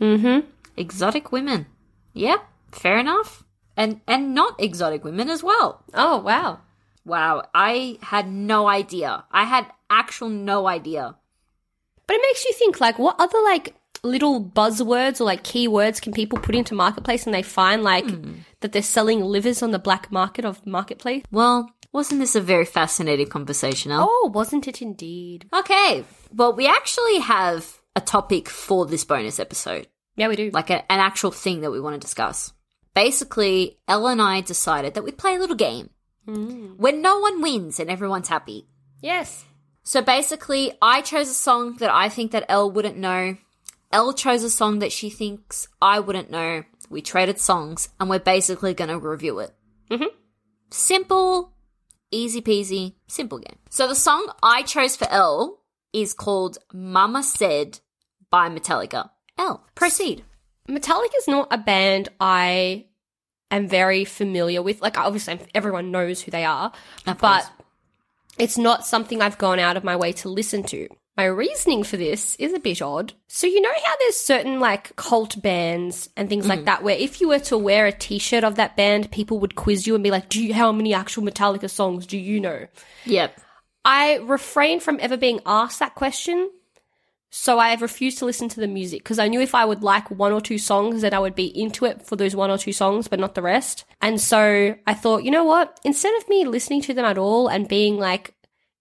Mm-hmm. 0.00 0.46
exotic 0.76 1.30
women. 1.32 1.66
Yep, 2.14 2.40
fair 2.72 2.98
enough. 2.98 3.44
And 3.76 4.00
and 4.06 4.34
not 4.34 4.60
exotic 4.60 5.04
women 5.04 5.28
as 5.30 5.42
well. 5.42 5.84
Oh, 5.94 6.18
wow. 6.18 6.60
Wow, 7.04 7.42
I 7.54 7.98
had 8.02 8.28
no 8.28 8.68
idea. 8.68 9.24
I 9.30 9.44
had 9.44 9.66
actual 9.88 10.28
no 10.28 10.66
idea. 10.66 11.16
But 12.06 12.16
it 12.16 12.22
makes 12.28 12.44
you 12.44 12.52
think, 12.52 12.80
like, 12.80 12.98
what 12.98 13.16
other, 13.18 13.40
like, 13.42 13.74
little 14.02 14.42
buzzwords 14.42 15.20
or, 15.20 15.24
like, 15.24 15.44
keywords 15.44 16.00
can 16.00 16.12
people 16.12 16.38
put 16.38 16.54
into 16.54 16.74
Marketplace 16.74 17.26
and 17.26 17.34
they 17.34 17.42
find, 17.42 17.82
like, 17.82 18.08
hmm. 18.08 18.34
that 18.60 18.72
they're 18.72 18.82
selling 18.82 19.20
livers 19.22 19.62
on 19.62 19.70
the 19.70 19.78
black 19.78 20.10
market 20.10 20.44
of 20.44 20.64
Marketplace? 20.66 21.22
Well, 21.30 21.70
wasn't 21.92 22.20
this 22.20 22.36
a 22.36 22.40
very 22.40 22.64
fascinating 22.64 23.28
conversation, 23.28 23.90
Al? 23.92 24.06
Oh, 24.08 24.30
wasn't 24.32 24.68
it 24.68 24.80
indeed? 24.80 25.46
Okay, 25.52 26.04
well, 26.34 26.54
we 26.54 26.66
actually 26.68 27.18
have 27.18 27.78
a 27.96 28.00
topic 28.00 28.48
for 28.48 28.86
this 28.86 29.04
bonus 29.04 29.40
episode, 29.40 29.88
Yeah, 30.16 30.28
we 30.28 30.36
do. 30.36 30.50
like 30.52 30.70
a, 30.70 30.90
an 30.90 31.00
actual 31.00 31.32
thing 31.32 31.62
that 31.62 31.72
we 31.72 31.80
want 31.80 31.94
to 31.94 32.06
discuss. 32.06 32.52
Basically, 32.94 33.78
Ella 33.88 34.12
and 34.12 34.22
I 34.22 34.40
decided 34.40 34.94
that 34.94 35.02
we'd 35.02 35.18
play 35.18 35.36
a 35.36 35.38
little 35.38 35.56
game 35.56 35.90
hmm. 36.24 36.74
when 36.76 37.02
no 37.02 37.18
one 37.18 37.42
wins 37.42 37.80
and 37.80 37.90
everyone's 37.90 38.28
happy. 38.28 38.66
yes. 39.00 39.44
So 39.82 40.02
basically, 40.02 40.72
I 40.80 41.00
chose 41.00 41.30
a 41.30 41.34
song 41.34 41.76
that 41.78 41.90
I 41.90 42.08
think 42.10 42.30
that 42.32 42.44
Elle 42.48 42.70
wouldn't 42.70 42.98
know. 42.98 43.38
Elle 43.92 44.12
chose 44.14 44.44
a 44.44 44.50
song 44.50 44.78
that 44.80 44.92
she 44.92 45.10
thinks 45.10 45.68
I 45.82 45.98
wouldn't 46.00 46.30
know. 46.30 46.64
We 46.88 47.02
traded 47.02 47.38
songs, 47.40 47.88
and 47.98 48.08
we're 48.10 48.18
basically 48.20 48.74
going 48.74 48.90
to 48.90 48.98
review 48.98 49.38
it. 49.40 49.52
Mhm. 49.90 50.06
Simple, 50.70 51.52
easy 52.10 52.40
peasy, 52.40 52.94
simple 53.08 53.38
game. 53.38 53.58
So 53.70 53.88
the 53.88 53.94
song 53.94 54.32
I 54.42 54.62
chose 54.62 54.96
for 54.96 55.08
Elle 55.10 55.58
is 55.92 56.14
called 56.14 56.58
Mama 56.72 57.22
Said 57.22 57.80
by 58.30 58.48
Metallica. 58.48 59.10
Elle, 59.38 59.64
proceed. 59.74 60.24
Metallica 60.68 61.16
is 61.18 61.26
not 61.26 61.48
a 61.50 61.58
band 61.58 62.08
I 62.20 62.86
am 63.50 63.66
very 63.66 64.04
familiar 64.04 64.62
with. 64.62 64.80
Like, 64.80 64.96
obviously, 64.98 65.40
everyone 65.54 65.90
knows 65.90 66.20
who 66.22 66.30
they 66.30 66.44
are, 66.44 66.72
Of 67.06 67.18
but 67.18 67.40
course. 67.42 67.46
it's 68.38 68.56
not 68.58 68.86
something 68.86 69.20
I've 69.20 69.38
gone 69.38 69.58
out 69.58 69.76
of 69.76 69.82
my 69.82 69.96
way 69.96 70.12
to 70.12 70.28
listen 70.28 70.62
to. 70.64 70.88
My 71.20 71.26
reasoning 71.26 71.82
for 71.82 71.98
this 71.98 72.34
is 72.36 72.54
a 72.54 72.58
bit 72.58 72.80
odd. 72.80 73.12
So, 73.28 73.46
you 73.46 73.60
know 73.60 73.68
how 73.84 73.94
there's 73.98 74.16
certain 74.16 74.58
like 74.58 74.96
cult 74.96 75.42
bands 75.42 76.08
and 76.16 76.30
things 76.30 76.48
like 76.48 76.60
mm-hmm. 76.60 76.64
that 76.64 76.82
where 76.82 76.96
if 76.96 77.20
you 77.20 77.28
were 77.28 77.40
to 77.40 77.58
wear 77.58 77.84
a 77.84 77.92
t 77.92 78.18
shirt 78.18 78.42
of 78.42 78.54
that 78.54 78.74
band, 78.74 79.10
people 79.10 79.38
would 79.40 79.54
quiz 79.54 79.86
you 79.86 79.94
and 79.94 80.02
be 80.02 80.10
like, 80.10 80.30
Do 80.30 80.42
you, 80.42 80.54
how 80.54 80.72
many 80.72 80.94
actual 80.94 81.22
Metallica 81.22 81.68
songs 81.68 82.06
do 82.06 82.16
you 82.16 82.40
know? 82.40 82.66
Yep. 83.04 83.38
I 83.84 84.16
refrain 84.22 84.80
from 84.80 84.96
ever 84.98 85.18
being 85.18 85.40
asked 85.44 85.80
that 85.80 85.94
question. 85.94 86.50
So 87.28 87.58
I 87.58 87.68
have 87.68 87.82
refused 87.82 88.16
to 88.20 88.24
listen 88.24 88.48
to 88.48 88.60
the 88.60 88.66
music 88.66 89.02
because 89.02 89.18
I 89.18 89.28
knew 89.28 89.42
if 89.42 89.54
I 89.54 89.66
would 89.66 89.82
like 89.82 90.10
one 90.10 90.32
or 90.32 90.40
two 90.40 90.56
songs, 90.56 91.02
then 91.02 91.12
I 91.12 91.18
would 91.18 91.34
be 91.34 91.48
into 91.48 91.84
it 91.84 92.00
for 92.00 92.16
those 92.16 92.34
one 92.34 92.50
or 92.50 92.56
two 92.56 92.72
songs, 92.72 93.08
but 93.08 93.20
not 93.20 93.34
the 93.34 93.42
rest. 93.42 93.84
And 94.00 94.18
so 94.18 94.74
I 94.86 94.94
thought, 94.94 95.24
you 95.24 95.30
know 95.30 95.44
what? 95.44 95.80
Instead 95.84 96.16
of 96.16 96.30
me 96.30 96.46
listening 96.46 96.80
to 96.80 96.94
them 96.94 97.04
at 97.04 97.18
all 97.18 97.48
and 97.48 97.68
being 97.68 97.98
like 97.98 98.32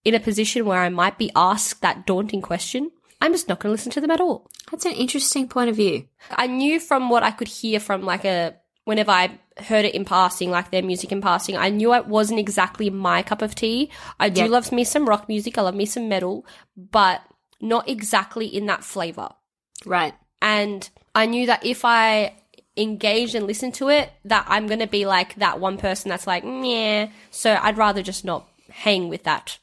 in 0.06 0.16
a 0.16 0.20
position 0.20 0.66
where 0.66 0.80
I 0.80 0.90
might 0.90 1.18
be 1.18 1.32
asked 1.36 1.82
that 1.82 2.06
daunting 2.06 2.42
question, 2.42 2.92
I'm 3.22 3.34
just 3.34 3.50
not 3.50 3.60
going 3.60 3.70
to 3.70 3.74
listen 3.74 3.92
to 3.94 4.02
them 4.02 4.12
at 4.12 4.22
all. 4.22 4.50
That's 4.72 4.86
an 4.86 4.94
interesting 4.94 5.48
point 5.48 5.70
of 5.70 5.76
view. 5.76 6.08
I 6.32 6.48
knew 6.48 6.80
from 6.80 7.10
what 7.10 7.24
I 7.24 7.32
could 7.32 7.48
hear 7.50 7.80
from 7.80 8.04
like 8.04 8.24
a 8.26 8.56
whenever 8.86 9.12
I 9.12 9.38
heard 9.58 9.86
it 9.86 9.94
in 9.94 10.06
passing, 10.06 10.50
like 10.50 10.72
their 10.72 10.82
music 10.82 11.12
in 11.12 11.22
passing, 11.22 11.56
I 11.58 11.70
knew 11.70 11.94
it 11.94 12.08
wasn't 12.08 12.40
exactly 12.40 12.90
my 12.90 13.22
cup 13.22 13.42
of 13.44 13.54
tea. 13.54 13.92
I 14.20 14.30
do 14.30 14.42
Yep. 14.42 14.50
love 14.50 14.72
me 14.72 14.84
some 14.84 15.08
rock 15.08 15.28
music, 15.28 15.58
I 15.58 15.62
love 15.62 15.76
me 15.76 15.86
some 15.86 16.10
metal, 16.10 16.46
but 16.76 17.22
not 17.62 17.88
exactly 17.88 18.48
in 18.48 18.66
that 18.68 18.84
flavor. 18.84 19.30
Right. 19.86 20.14
And 20.42 20.90
I 21.14 21.26
knew 21.28 21.46
that 21.48 21.66
if 21.66 21.84
I 21.86 22.34
engaged 22.78 23.36
and 23.36 23.46
listened 23.46 23.74
to 23.76 23.90
it, 23.90 24.12
that 24.26 24.46
I'm 24.48 24.66
gonna 24.66 24.88
be 24.88 25.06
like 25.06 25.36
that 25.36 25.60
one 25.60 25.78
person 25.78 26.10
that's 26.10 26.26
like, 26.26 26.44
yeah. 26.46 27.10
So 27.30 27.60
I'd 27.62 27.78
rather 27.78 28.02
just 28.02 28.24
not 28.26 28.48
hang 28.72 29.10
with 29.10 29.24
that. 29.24 29.60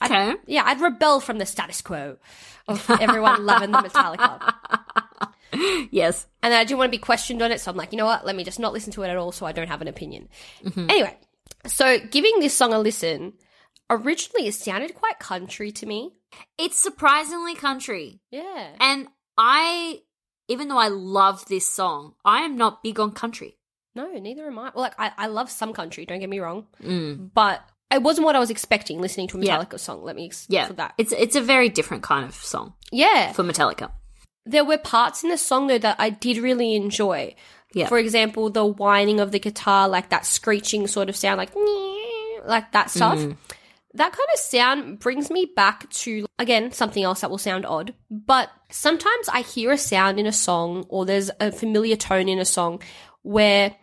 I'd- 0.00 0.14
Okay. 0.14 0.34
yeah, 0.46 0.62
I'd 0.66 0.80
rebel 0.80 1.20
from 1.20 1.38
the 1.38 1.46
status 1.46 1.80
quo 1.82 2.16
of 2.68 2.88
everyone 3.00 3.44
loving 3.46 3.70
the 3.72 3.78
Metallica. 3.78 4.54
Yes. 5.90 6.26
And 6.44 6.54
I 6.54 6.62
don't 6.64 6.78
want 6.78 6.92
to 6.92 6.96
be 6.96 7.02
questioned 7.02 7.42
on 7.42 7.50
it, 7.50 7.60
so 7.60 7.70
I'm 7.72 7.76
like, 7.76 7.90
you 7.92 7.98
know 7.98 8.06
what? 8.06 8.24
Let 8.24 8.36
me 8.36 8.44
just 8.44 8.60
not 8.60 8.72
listen 8.72 8.92
to 8.92 9.02
it 9.02 9.08
at 9.08 9.16
all 9.16 9.32
so 9.32 9.46
I 9.46 9.52
don't 9.52 9.66
have 9.66 9.82
an 9.82 9.88
opinion. 9.88 10.28
Anyway, 10.76 11.16
so 11.66 11.98
giving 11.98 12.38
this 12.38 12.54
song 12.54 12.72
a 12.72 12.78
listen, 12.78 13.32
originally 13.90 14.46
it 14.46 14.54
sounded 14.54 14.94
quite 14.94 15.18
country 15.18 15.72
to 15.72 15.86
me. 15.86 16.12
It's 16.56 16.78
surprisingly 16.78 17.56
country. 17.56 18.20
Yeah. 18.30 18.68
And 18.78 19.08
I, 19.36 20.02
even 20.46 20.68
though 20.68 20.78
I 20.78 20.86
love 20.88 21.44
this 21.46 21.68
song, 21.68 22.14
I 22.24 22.42
am 22.42 22.56
not 22.56 22.84
big 22.84 23.00
on 23.00 23.10
country. 23.10 23.58
No, 23.96 24.06
neither 24.12 24.46
am 24.46 24.58
I. 24.60 24.70
Well, 24.72 24.82
like, 24.84 24.94
I, 24.98 25.10
I 25.18 25.26
love 25.26 25.50
some 25.50 25.72
country, 25.72 26.06
don't 26.06 26.20
get 26.20 26.30
me 26.30 26.38
wrong. 26.38 26.68
Mm. 26.80 27.30
But 27.34 27.60
it 27.92 28.02
wasn't 28.02 28.24
what 28.24 28.36
I 28.36 28.38
was 28.38 28.50
expecting 28.50 29.00
listening 29.00 29.28
to 29.28 29.38
a 29.38 29.44
Yeah. 29.44 29.58
Metallica 29.58 29.78
song. 29.80 30.02
Let 30.04 30.16
me 30.16 30.26
ex- 30.26 30.46
Yeah, 30.48 30.66
for 30.66 30.74
that. 30.74 30.94
it's 30.98 31.12
it's 31.12 31.36
a 31.36 31.40
very 31.40 31.68
different 31.68 32.02
kind 32.02 32.24
of 32.24 32.34
song 32.34 32.74
Yeah. 32.92 33.32
for 33.32 33.42
Metallica. 33.42 33.90
There 34.46 34.64
were 34.64 34.78
parts 34.78 35.22
in 35.22 35.30
the 35.30 35.36
song, 35.38 35.66
though, 35.66 35.78
that 35.78 35.96
I 35.98 36.10
did 36.10 36.38
really 36.38 36.74
enjoy. 36.74 37.34
Yeah. 37.74 37.88
For 37.88 37.98
example, 37.98 38.50
the 38.50 38.64
whining 38.64 39.20
of 39.20 39.30
the 39.32 39.38
guitar, 39.38 39.86
like 39.88 40.08
that 40.08 40.24
screeching 40.26 40.86
sort 40.88 41.08
of 41.08 41.16
sound, 41.16 41.38
like, 41.38 41.50
like 42.46 42.72
that 42.72 42.90
stuff. 42.90 43.18
Mm. 43.18 43.36
That 43.94 44.12
kind 44.12 44.28
of 44.34 44.40
sound 44.40 44.98
brings 45.00 45.30
me 45.30 45.50
back 45.54 45.88
to, 45.90 46.26
again, 46.38 46.72
something 46.72 47.02
else 47.02 47.20
that 47.20 47.30
will 47.30 47.38
sound 47.38 47.66
odd. 47.66 47.92
But 48.10 48.48
sometimes 48.70 49.28
I 49.28 49.42
hear 49.42 49.72
a 49.72 49.78
sound 49.78 50.18
in 50.20 50.26
a 50.26 50.32
song 50.32 50.86
or 50.88 51.04
there's 51.04 51.30
a 51.40 51.50
familiar 51.52 51.96
tone 51.96 52.28
in 52.28 52.38
a 52.38 52.44
song 52.44 52.80
where 53.22 53.74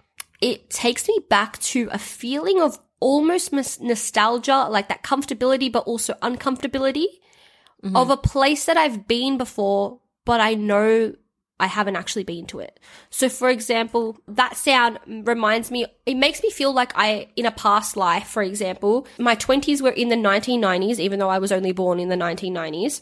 it 0.41 0.69
takes 0.69 1.07
me 1.07 1.19
back 1.29 1.59
to 1.59 1.89
a 1.91 1.99
feeling 1.99 2.61
of 2.61 2.79
almost 2.99 3.53
mis- 3.53 3.79
nostalgia, 3.79 4.67
like 4.69 4.89
that 4.89 5.03
comfortability, 5.03 5.71
but 5.71 5.83
also 5.85 6.13
uncomfortability 6.15 7.07
mm-hmm. 7.83 7.95
of 7.95 8.09
a 8.09 8.17
place 8.17 8.65
that 8.65 8.77
I've 8.77 9.07
been 9.07 9.37
before, 9.37 9.99
but 10.25 10.41
I 10.41 10.53
know 10.53 11.13
I 11.59 11.67
haven't 11.67 11.95
actually 11.95 12.23
been 12.23 12.45
to 12.47 12.59
it. 12.59 12.79
So, 13.09 13.29
for 13.29 13.49
example, 13.49 14.17
that 14.27 14.55
sound 14.55 14.99
reminds 15.27 15.71
me, 15.71 15.85
it 16.05 16.15
makes 16.15 16.43
me 16.43 16.51
feel 16.51 16.71
like 16.71 16.91
I, 16.95 17.29
in 17.35 17.45
a 17.45 17.51
past 17.51 17.97
life, 17.97 18.27
for 18.27 18.43
example, 18.43 19.07
my 19.17 19.35
20s 19.35 19.81
were 19.81 19.89
in 19.89 20.09
the 20.09 20.15
1990s, 20.15 20.99
even 20.99 21.19
though 21.19 21.29
I 21.29 21.39
was 21.39 21.51
only 21.51 21.71
born 21.71 21.99
in 21.99 22.09
the 22.09 22.15
1990s. 22.15 23.01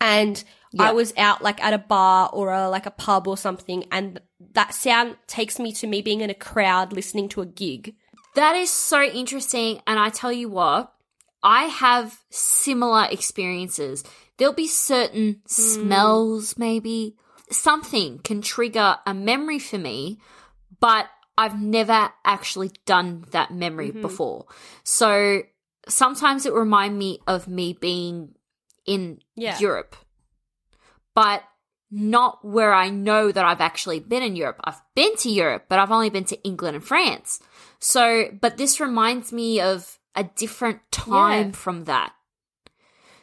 And 0.00 0.42
I 0.78 0.92
was 0.92 1.14
out 1.16 1.42
like 1.42 1.62
at 1.62 1.72
a 1.72 1.78
bar 1.78 2.28
or 2.32 2.52
a, 2.52 2.68
like 2.68 2.86
a 2.86 2.90
pub 2.90 3.26
or 3.26 3.36
something, 3.36 3.84
and 3.90 4.20
that 4.52 4.74
sound 4.74 5.16
takes 5.26 5.58
me 5.58 5.72
to 5.72 5.86
me 5.86 6.02
being 6.02 6.20
in 6.20 6.30
a 6.30 6.34
crowd 6.34 6.92
listening 6.92 7.28
to 7.30 7.40
a 7.40 7.46
gig. 7.46 7.94
That 8.38 8.54
is 8.54 8.70
so 8.70 9.02
interesting. 9.02 9.82
And 9.84 9.98
I 9.98 10.10
tell 10.10 10.32
you 10.32 10.48
what, 10.48 10.92
I 11.42 11.64
have 11.64 12.16
similar 12.30 13.08
experiences. 13.10 14.04
There'll 14.36 14.54
be 14.54 14.68
certain 14.68 15.42
smells, 15.48 16.56
maybe 16.56 17.16
something 17.50 18.20
can 18.20 18.40
trigger 18.40 18.96
a 19.04 19.12
memory 19.12 19.58
for 19.58 19.76
me, 19.76 20.20
but 20.78 21.06
I've 21.36 21.60
never 21.60 22.10
actually 22.24 22.70
done 22.86 23.24
that 23.32 23.52
memory 23.52 23.90
mm-hmm. 23.90 24.02
before. 24.02 24.46
So 24.84 25.42
sometimes 25.88 26.46
it 26.46 26.52
remind 26.52 26.96
me 26.96 27.18
of 27.26 27.48
me 27.48 27.72
being 27.72 28.36
in 28.86 29.18
Yeah. 29.34 29.58
Europe. 29.58 29.96
But 31.16 31.42
not 31.90 32.44
where 32.44 32.72
I 32.74 32.90
know 32.90 33.32
that 33.32 33.44
I've 33.44 33.60
actually 33.60 34.00
been 34.00 34.22
in 34.22 34.36
Europe. 34.36 34.60
I've 34.64 34.80
been 34.94 35.16
to 35.18 35.30
Europe, 35.30 35.66
but 35.68 35.78
I've 35.78 35.90
only 35.90 36.10
been 36.10 36.24
to 36.24 36.42
England 36.42 36.76
and 36.76 36.84
France. 36.84 37.40
So, 37.80 38.26
but 38.40 38.56
this 38.56 38.80
reminds 38.80 39.32
me 39.32 39.60
of 39.60 39.98
a 40.14 40.24
different 40.24 40.80
time 40.90 41.46
Yeah. 41.48 41.52
from 41.52 41.84
that. 41.84 42.12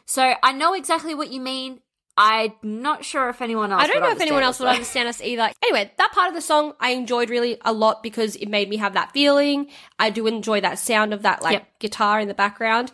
So 0.04 0.34
I 0.42 0.52
know 0.52 0.74
exactly 0.74 1.14
what 1.14 1.30
you 1.30 1.40
mean. 1.40 1.80
I'm 2.18 2.54
not 2.62 3.04
sure 3.04 3.28
if 3.28 3.42
anyone 3.42 3.72
else. 3.72 3.82
I 3.82 3.88
don't 3.88 4.00
know 4.00 4.10
if 4.10 4.20
anyone 4.22 4.42
else 4.42 4.58
would 4.58 4.68
understand 4.68 5.06
understand 5.06 5.26
us 5.26 5.48
either. 5.48 5.54
Anyway, 5.62 5.92
that 5.98 6.12
part 6.12 6.28
of 6.28 6.34
the 6.34 6.40
song 6.40 6.72
I 6.80 6.90
enjoyed 6.92 7.28
really 7.28 7.58
a 7.62 7.72
lot 7.74 8.02
because 8.02 8.36
it 8.36 8.48
made 8.48 8.70
me 8.70 8.78
have 8.78 8.94
that 8.94 9.12
feeling. 9.12 9.66
I 9.98 10.08
do 10.10 10.26
enjoy 10.26 10.62
that 10.62 10.78
sound 10.78 11.12
of 11.12 11.22
that 11.22 11.42
like 11.42 11.52
Yep. 11.54 11.78
guitar 11.80 12.18
in 12.20 12.28
the 12.28 12.34
background. 12.34 12.90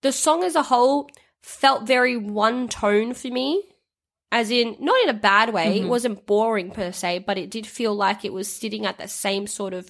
The 0.00 0.12
song 0.12 0.44
as 0.44 0.54
a 0.54 0.62
whole 0.62 1.10
felt 1.42 1.86
very 1.86 2.16
one 2.16 2.68
tone 2.68 3.12
for 3.12 3.28
me. 3.28 3.62
As 4.34 4.50
in, 4.50 4.76
not 4.80 5.00
in 5.04 5.08
a 5.10 5.14
bad 5.14 5.54
way, 5.54 5.66
Mm-hmm. 5.66 5.86
it 5.86 5.88
wasn't 5.88 6.26
boring 6.26 6.70
per 6.72 6.90
se, 6.90 7.20
but 7.20 7.38
it 7.38 7.50
did 7.50 7.66
feel 7.68 7.94
like 7.94 8.24
it 8.24 8.32
was 8.32 8.48
sitting 8.52 8.84
at 8.84 8.98
the 8.98 9.06
same 9.06 9.46
sort 9.46 9.72
of 9.74 9.88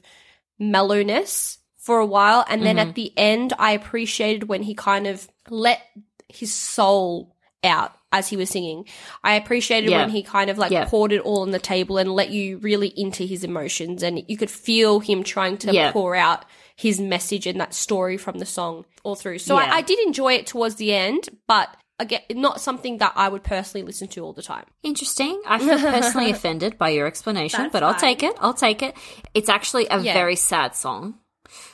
mellowness 0.58 1.58
for 1.78 1.98
a 1.98 2.06
while. 2.06 2.44
And 2.48 2.62
then 2.62 2.76
Mm-hmm. 2.76 2.88
at 2.90 2.94
the 2.94 3.12
end, 3.16 3.52
I 3.58 3.72
appreciated 3.72 4.44
when 4.48 4.62
he 4.62 4.74
kind 4.74 5.06
of 5.06 5.26
let 5.48 5.80
his 6.28 6.52
soul 6.52 7.34
out 7.62 7.92
as 8.12 8.28
he 8.28 8.36
was 8.36 8.50
singing. 8.50 8.84
I 9.22 9.34
appreciated 9.34 9.90
Yeah. 9.90 10.00
when 10.02 10.10
he 10.10 10.22
kind 10.22 10.50
of 10.50 10.58
like 10.58 10.70
Yeah. 10.70 10.84
poured 10.84 11.12
it 11.12 11.20
all 11.22 11.40
on 11.42 11.50
the 11.50 11.58
table 11.58 11.96
and 11.98 12.12
let 12.14 12.30
you 12.30 12.58
really 12.58 12.88
into 12.88 13.24
his 13.24 13.42
emotions. 13.44 14.02
And 14.02 14.22
you 14.28 14.36
could 14.36 14.50
feel 14.50 15.00
him 15.00 15.22
trying 15.24 15.56
to 15.58 15.72
Yeah. 15.72 15.90
pour 15.92 16.14
out 16.14 16.44
his 16.76 17.00
message 17.00 17.46
and 17.46 17.60
that 17.60 17.72
story 17.74 18.16
from 18.16 18.38
the 18.38 18.46
song 18.46 18.84
all 19.04 19.14
through. 19.16 19.38
So. 19.38 19.56
I, 19.56 19.76
I 19.76 19.80
did 19.80 19.98
enjoy 20.06 20.34
it 20.34 20.46
towards 20.46 20.74
the 20.76 20.92
end, 20.92 21.28
but 21.46 21.68
again, 22.04 22.20
not 22.30 22.60
something 22.60 22.98
that 22.98 23.12
I 23.16 23.28
would 23.28 23.42
personally 23.44 23.84
listen 23.86 24.08
to 24.08 24.20
all 24.24 24.32
the 24.32 24.42
time. 24.42 24.64
Interesting. 24.82 25.40
I 25.46 25.58
feel 25.58 25.78
personally 25.78 26.30
offended 26.36 26.78
by 26.78 26.90
your 26.90 27.06
explanation, 27.06 27.62
That's 27.62 27.72
but 27.72 27.82
I'll 27.82 27.92
fine. 27.92 28.00
take 28.00 28.22
it. 28.22 28.36
I'll 28.40 28.54
take 28.54 28.82
it. 28.82 28.96
It's 29.34 29.48
actually 29.48 29.86
a 29.90 30.00
Yeah. 30.00 30.12
very 30.14 30.36
sad 30.36 30.74
song. 30.76 31.14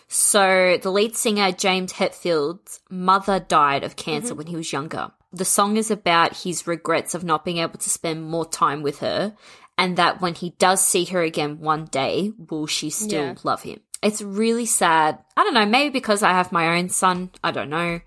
So, 0.08 0.76
the 0.82 0.90
lead 0.90 1.14
singer, 1.16 1.52
James 1.52 1.92
Hetfield's 1.92 2.80
mother 2.90 3.38
died 3.38 3.84
of 3.84 3.94
cancer 3.96 4.30
mm-hmm. 4.30 4.38
when 4.38 4.46
he 4.49 4.56
was 4.56 4.72
younger. 4.72 5.12
The 5.32 5.44
song 5.44 5.76
is 5.76 5.90
about 5.92 6.37
his 6.38 6.66
regrets 6.66 7.14
of 7.14 7.22
not 7.22 7.44
being 7.44 7.58
able 7.58 7.78
to 7.78 7.90
spend 7.90 8.25
more 8.25 8.44
time 8.44 8.82
with 8.82 8.99
her, 8.99 9.37
and 9.78 9.96
that 9.96 10.20
when 10.20 10.34
he 10.34 10.50
does 10.58 10.84
see 10.84 11.04
her 11.06 11.22
again 11.22 11.60
one 11.60 11.84
day, 11.84 12.32
will 12.50 12.66
she 12.66 12.90
still 12.90 13.25
Yeah. 13.26 13.34
love 13.44 13.62
him? 13.62 13.80
It's 14.02 14.20
really 14.20 14.66
sad. 14.66 15.18
I 15.37 15.44
don't 15.44 15.54
know, 15.54 15.66
maybe 15.66 15.90
because 15.90 16.22
I 16.25 16.30
have 16.32 16.50
my 16.50 16.76
own 16.78 16.88
son. 16.88 17.30
I 17.44 17.52
don't 17.52 17.70
know. 17.70 18.00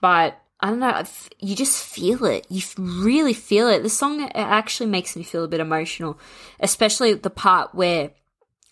But 0.00 0.36
I 0.64 0.70
don't 0.70 0.80
know. 0.80 1.04
You 1.40 1.54
just 1.54 1.84
feel 1.84 2.24
it. 2.24 2.46
You 2.48 2.62
really 2.78 3.34
feel 3.34 3.68
it. 3.68 3.82
The 3.82 3.90
song 3.90 4.22
it 4.22 4.32
actually 4.34 4.88
makes 4.88 5.14
me 5.14 5.22
feel 5.22 5.44
a 5.44 5.48
bit 5.48 5.60
emotional, 5.60 6.18
especially 6.58 7.12
the 7.12 7.28
part 7.28 7.74
where 7.74 8.12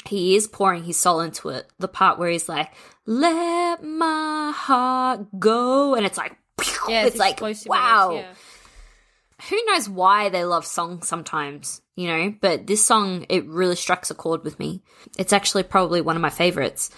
he 0.06 0.34
is 0.34 0.46
pouring 0.46 0.84
his 0.84 0.96
soul 0.96 1.20
into 1.20 1.50
it. 1.50 1.66
The 1.78 1.88
part 1.88 2.18
where 2.18 2.30
he's 2.30 2.48
like, 2.48 2.72
"Let 3.04 3.84
my 3.84 4.52
heart 4.56 5.38
go," 5.38 5.94
and 5.94 6.06
it's 6.06 6.16
like, 6.16 6.34
it's 6.88 7.18
like, 7.18 7.42
wow. 7.66 8.08
almost, 8.08 8.24
yeah. 8.24 9.48
Who 9.50 9.62
knows 9.66 9.86
why 9.86 10.30
they 10.30 10.44
love 10.44 10.64
songs 10.64 11.06
sometimes, 11.06 11.82
you 11.94 12.06
know? 12.06 12.34
But 12.40 12.66
this 12.66 12.86
song, 12.86 13.26
it 13.28 13.46
really 13.46 13.76
strikes 13.76 14.10
a 14.10 14.14
chord 14.14 14.44
with 14.44 14.58
me. 14.58 14.82
It's 15.18 15.34
actually 15.34 15.64
probably 15.64 16.00
one 16.00 16.16
of 16.16 16.22
my 16.22 16.30
favorites, 16.30 16.90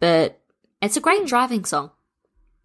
but 0.00 0.40
it's 0.80 0.96
a 0.96 1.02
great 1.02 1.26
driving 1.26 1.66
song. 1.66 1.90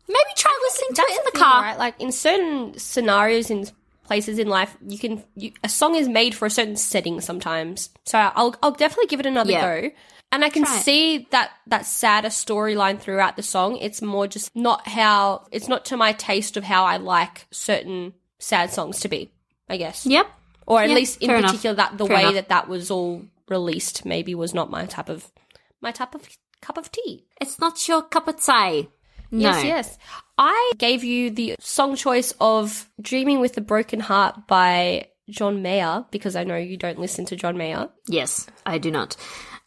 Maybe 0.08 0.20
try 0.36 0.52
listening 0.64 0.96
to 0.96 1.02
it 1.02 1.12
in 1.12 1.26
the 1.26 1.32
thing, 1.32 1.42
car. 1.42 1.62
right? 1.62 1.78
Like 1.78 2.00
in 2.02 2.12
certain 2.12 2.78
scenarios 2.78 3.50
in 3.50 3.68
places 4.06 4.38
in 4.40 4.48
life, 4.50 4.76
you 4.86 4.98
can 5.00 5.24
you, 5.36 5.52
a 5.64 5.70
song 5.70 5.96
is 5.96 6.10
made 6.10 6.36
for 6.36 6.46
a 6.46 6.50
certain 6.50 6.76
setting 6.76 7.22
sometimes. 7.22 7.90
So 8.06 8.18
I'll 8.20 8.56
I'll 8.62 8.72
definitely 8.72 9.08
give 9.08 9.20
it 9.20 9.26
another 9.26 9.52
Yeah. 9.52 9.82
go. 9.82 9.92
And 10.32 10.44
I 10.44 10.50
can 10.50 10.64
Try 10.64 10.78
it. 10.78 10.82
see 10.82 11.28
that 11.32 11.52
that 11.68 11.86
sadder 11.86 12.30
storyline 12.30 13.00
throughout 13.00 13.36
the 13.38 13.44
song. 13.44 13.78
It's 13.78 14.02
more 14.02 14.28
just 14.28 14.54
not 14.56 14.88
how 14.88 15.46
it's 15.52 15.68
not 15.68 15.86
to 15.86 15.98
my 15.98 16.12
taste 16.14 16.58
of 16.58 16.64
how 16.64 16.86
I 16.86 16.98
like 16.98 17.46
certain 17.52 18.14
sad 18.40 18.72
songs 18.74 19.00
to 19.02 19.08
be. 19.08 19.32
I 19.70 19.78
guess, 19.78 20.06
Yep. 20.06 20.28
or 20.68 20.82
at 20.82 20.90
Yeah, 20.90 20.96
least 20.96 21.22
in 21.22 21.28
fair 21.30 21.38
enough. 21.38 21.52
particular 21.52 21.76
that 21.78 21.98
the 21.98 22.06
Fair 22.06 22.16
way 22.18 22.22
enough. 22.24 22.34
that 22.34 22.50
that 22.50 22.68
was 22.68 22.92
all 22.92 23.24
released 23.48 24.06
maybe 24.06 24.36
was 24.36 24.54
not 24.54 24.70
my 24.70 24.86
type 24.86 25.08
of 25.08 25.32
my 25.80 25.92
type 25.92 26.14
of 26.16 26.28
cup 26.62 26.78
of 26.78 26.92
tea. 26.92 27.24
It's 27.40 27.60
not 27.60 27.88
your 27.88 28.02
cup 28.02 28.28
of 28.28 28.44
tea. 28.44 28.90
No. 29.34 29.50
Yes, 29.50 29.64
yes. 29.64 29.98
I 30.38 30.72
gave 30.78 31.04
you 31.04 31.32
the 31.32 31.56
song 31.60 31.96
choice 31.96 32.36
of 32.40 32.88
Dreaming 33.02 33.40
with 33.40 33.58
a 33.58 33.62
Broken 33.62 34.00
Heart 34.00 34.46
by 34.48 35.08
John 35.28 35.64
Mayer 35.64 36.06
because 36.12 36.36
I 36.36 36.44
know 36.44 36.56
you 36.56 36.78
don't 36.78 37.00
listen 37.00 37.26
to 37.26 37.36
John 37.36 37.58
Mayer. 37.58 37.90
Yes, 38.08 38.46
I 38.64 38.78
do 38.78 38.92
not. 38.92 39.16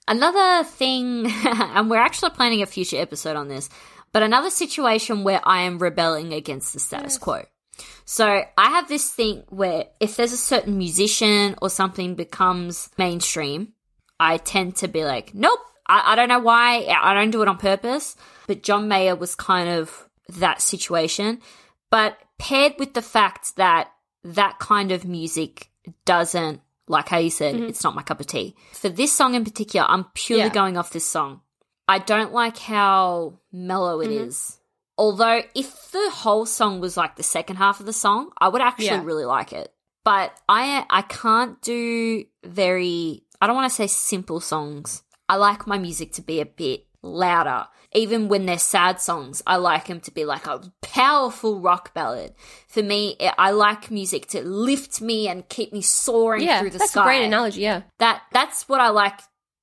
Another 0.07 0.63
thing, 0.63 1.27
and 1.45 1.91
we're 1.91 1.97
actually 1.97 2.31
planning 2.31 2.63
a 2.63 2.67
future 2.67 3.01
episode 3.01 3.37
on 3.37 3.49
this, 3.49 3.69
but 4.13 4.23
another 4.23 4.51
situation 4.51 5.25
where 5.25 5.41
I 5.45 5.63
am 5.63 5.81
rebelling 5.81 6.33
against 6.33 6.73
the 6.73 6.79
status 6.79 7.19
quo. 7.19 7.43
So 8.05 8.25
I 8.57 8.71
have 8.71 8.87
this 8.87 9.11
thing 9.11 9.43
where 9.49 9.87
if 9.99 10.15
there's 10.15 10.33
a 10.33 10.37
certain 10.37 10.79
musician 10.79 11.57
or 11.61 11.71
something 11.71 12.15
becomes 12.15 12.89
mainstream, 12.97 13.73
I 14.21 14.37
tend 14.37 14.77
to 14.77 14.89
be 14.89 15.05
like, 15.05 15.35
nope, 15.35 15.59
I, 15.89 16.13
I 16.13 16.15
don't 16.15 16.29
know 16.29 16.39
why, 16.39 16.87
I 16.87 17.15
don't 17.15 17.33
do 17.33 17.43
it 17.43 17.49
on 17.49 17.59
purpose. 17.59 18.15
But 18.47 18.63
John 18.63 18.89
Mayer 18.89 19.17
was 19.17 19.35
kind 19.35 19.69
of 19.69 20.09
that 20.29 20.61
situation. 20.61 21.41
But 21.91 22.19
paired 22.39 22.75
with 22.79 22.95
the 22.95 23.03
fact 23.03 23.57
that 23.57 23.91
that 24.25 24.59
kind 24.59 24.93
of 24.93 25.05
music 25.05 25.71
doesn't, 26.05 26.61
like 26.89 27.09
how 27.09 27.19
you 27.19 27.31
said, 27.31 27.55
mm-hmm. 27.55 27.65
it's 27.65 27.85
not 27.85 27.95
my 27.95 28.03
cup 28.03 28.21
of 28.21 28.27
tea. 28.27 28.57
For 28.73 28.89
this 28.89 29.13
song 29.13 29.35
in 29.35 29.45
particular, 29.45 29.87
I'm 29.89 30.05
purely 30.15 30.45
Yeah. 30.45 30.51
going 30.51 30.77
off 30.77 30.91
this 30.91 31.07
song. 31.07 31.41
I 31.89 31.99
don't 32.01 32.33
like 32.33 32.59
how 32.59 33.39
mellow 33.53 34.01
it 34.01 34.09
mm-hmm. 34.09 34.29
is. 34.29 34.59
Although, 34.99 35.43
if 35.55 35.91
the 35.93 36.11
whole 36.11 36.47
song 36.47 36.81
was 36.81 36.97
like 36.97 37.17
the 37.17 37.23
second 37.23 37.57
half 37.57 37.81
of 37.81 37.87
the 37.87 37.93
song, 37.93 38.31
I 38.39 38.49
would 38.49 38.63
actually 38.63 38.87
Yeah. 38.87 39.05
really 39.05 39.27
like 39.27 39.53
it. 39.53 39.73
But 40.05 40.33
I 40.49 40.87
I 40.89 41.03
can't 41.03 41.61
do 41.63 42.25
very 42.45 43.25
I 43.41 43.47
don't 43.47 43.57
want 43.57 43.71
to 43.71 43.75
say 43.75 43.87
simple 43.87 44.41
songs. 44.41 45.03
I 45.29 45.37
like 45.37 45.67
my 45.67 45.79
music 45.79 46.13
to 46.15 46.23
be 46.23 46.41
a 46.41 46.47
bit 46.47 46.87
louder. 47.03 47.67
Even 47.97 48.29
when 48.29 48.45
they're 48.45 48.59
sad 48.59 49.01
songs, 49.01 49.43
I 49.47 49.57
like 49.57 49.87
them 49.87 50.01
to 50.01 50.11
be 50.11 50.27
like 50.27 50.47
a 50.47 50.61
powerful 50.83 51.59
rock 51.61 51.95
ballad. 51.95 52.35
For 52.69 52.83
me, 52.83 53.17
I- 53.39 53.51
like 53.53 53.91
music 53.91 54.27
to 54.29 54.43
lift 54.43 55.01
me 55.01 55.29
and 55.29 55.49
keep 55.49 55.73
me 55.73 55.81
soaring 55.81 56.43
Yeah, 56.43 56.61
through 56.61 56.71
the 56.71 56.79
that's 56.79 56.91
sky 56.91 57.03
a 57.03 57.05
great 57.07 57.25
analogy. 57.25 57.63
Yeah, 57.63 57.83
that 57.99 58.23
that's 58.33 58.69
what 58.69 58.81
I 58.81 58.91
like 58.91 59.19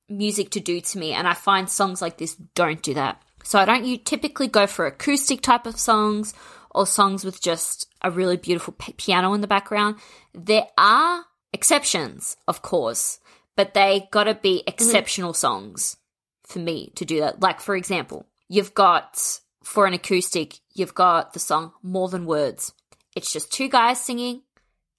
music 0.09 0.49
to 0.51 0.59
do 0.59 0.81
to 0.81 0.97
me, 0.97 1.13
and 1.13 1.27
I 1.27 1.35
find 1.35 1.69
songs 1.69 2.01
like 2.01 2.17
this 2.17 2.35
don't 2.55 2.81
do 2.81 2.95
that. 2.95 3.21
So 3.43 3.59
I 3.59 3.65
don't 3.65 3.85
you 3.85 3.97
typically 3.97 4.47
go 4.47 4.65
for 4.65 4.87
acoustic 4.87 5.41
type 5.41 5.67
of 5.67 5.79
songs 5.79 6.33
or 6.71 6.87
songs 6.87 7.23
with 7.23 7.39
just 7.39 7.87
a 8.01 8.09
really 8.09 8.37
beautiful 8.37 8.73
p- 8.73 8.93
piano 8.93 9.33
in 9.33 9.41
the 9.41 9.47
background. 9.47 9.97
There 10.33 10.65
are 10.75 11.25
exceptions, 11.51 12.35
of 12.47 12.63
course, 12.63 13.19
but 13.55 13.75
they 13.75 14.07
got 14.11 14.23
to 14.23 14.33
be 14.33 14.57
mm-hmm. 14.57 14.69
exceptional 14.69 15.33
songs 15.33 15.97
for 16.45 16.59
me 16.59 16.91
to 16.95 17.05
do 17.05 17.19
that. 17.19 17.41
Like 17.41 17.59
for 17.59 17.75
example, 17.75 18.25
you've 18.47 18.73
got 18.73 19.19
for 19.63 19.85
an 19.85 19.93
acoustic, 19.93 20.59
you've 20.73 20.93
got 20.93 21.33
the 21.33 21.39
song 21.39 21.71
More 21.81 22.09
Than 22.09 22.25
Words. 22.25 22.73
It's 23.15 23.31
just 23.31 23.51
two 23.51 23.69
guys 23.69 24.01
singing, 24.01 24.41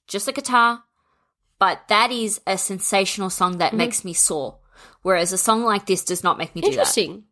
just 0.06 0.28
a 0.28 0.32
guitar, 0.32 0.84
but 1.58 1.86
that 1.88 2.10
is 2.10 2.40
a 2.46 2.56
sensational 2.56 3.30
song 3.30 3.58
that 3.58 3.68
mm-hmm. 3.68 3.78
makes 3.78 4.04
me 4.04 4.12
soar. 4.12 4.58
Whereas 5.02 5.32
a 5.32 5.38
song 5.38 5.64
like 5.64 5.86
this 5.86 6.04
does 6.04 6.24
not 6.24 6.38
make 6.38 6.54
me 6.54 6.62
do 6.62 6.68
that. 6.68 6.72
interesting. 6.72 7.24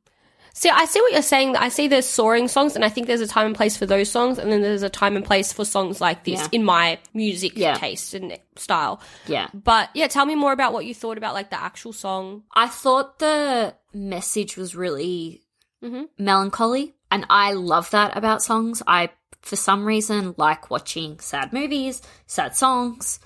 See, 0.54 0.68
I 0.68 0.84
see 0.84 1.00
what 1.00 1.12
you're 1.12 1.22
saying. 1.22 1.56
I 1.56 1.70
see 1.70 1.88
there's 1.88 2.06
soaring 2.06 2.46
songs, 2.46 2.76
and 2.76 2.84
I 2.84 2.90
think 2.90 3.06
there's 3.06 3.22
a 3.22 3.26
time 3.26 3.46
and 3.46 3.54
place 3.54 3.76
for 3.76 3.86
those 3.86 4.10
songs, 4.10 4.38
and 4.38 4.52
then 4.52 4.60
there's 4.60 4.82
a 4.82 4.90
time 4.90 5.16
and 5.16 5.24
place 5.24 5.52
for 5.52 5.64
songs 5.64 6.00
like 6.00 6.24
this 6.24 6.40
Yeah. 6.40 6.48
in 6.52 6.64
my 6.64 6.98
music 7.14 7.52
Yeah. 7.56 7.74
taste 7.74 8.12
and 8.12 8.38
style. 8.56 9.00
Yeah. 9.26 9.48
But 9.54 9.88
yeah, 9.94 10.08
tell 10.08 10.26
me 10.26 10.34
more 10.34 10.52
about 10.52 10.74
what 10.74 10.84
you 10.84 10.94
thought 10.94 11.16
about 11.16 11.32
like 11.32 11.48
the 11.50 11.60
actual 11.60 11.94
song. 11.94 12.42
I 12.54 12.68
thought 12.68 13.18
the 13.18 13.74
message 13.94 14.56
was 14.56 14.74
really 14.76 15.42
Mhm. 15.82 16.08
melancholy, 16.18 16.94
and 17.10 17.26
I 17.30 17.52
love 17.52 17.90
that 17.90 18.16
about 18.16 18.42
songs. 18.42 18.82
I, 18.86 19.10
for 19.42 19.56
some 19.56 19.84
reason, 19.84 20.34
like 20.36 20.70
watching 20.70 21.18
sad 21.20 21.52
movies, 21.52 22.00
sad 22.26 22.56
songs. 22.56 23.18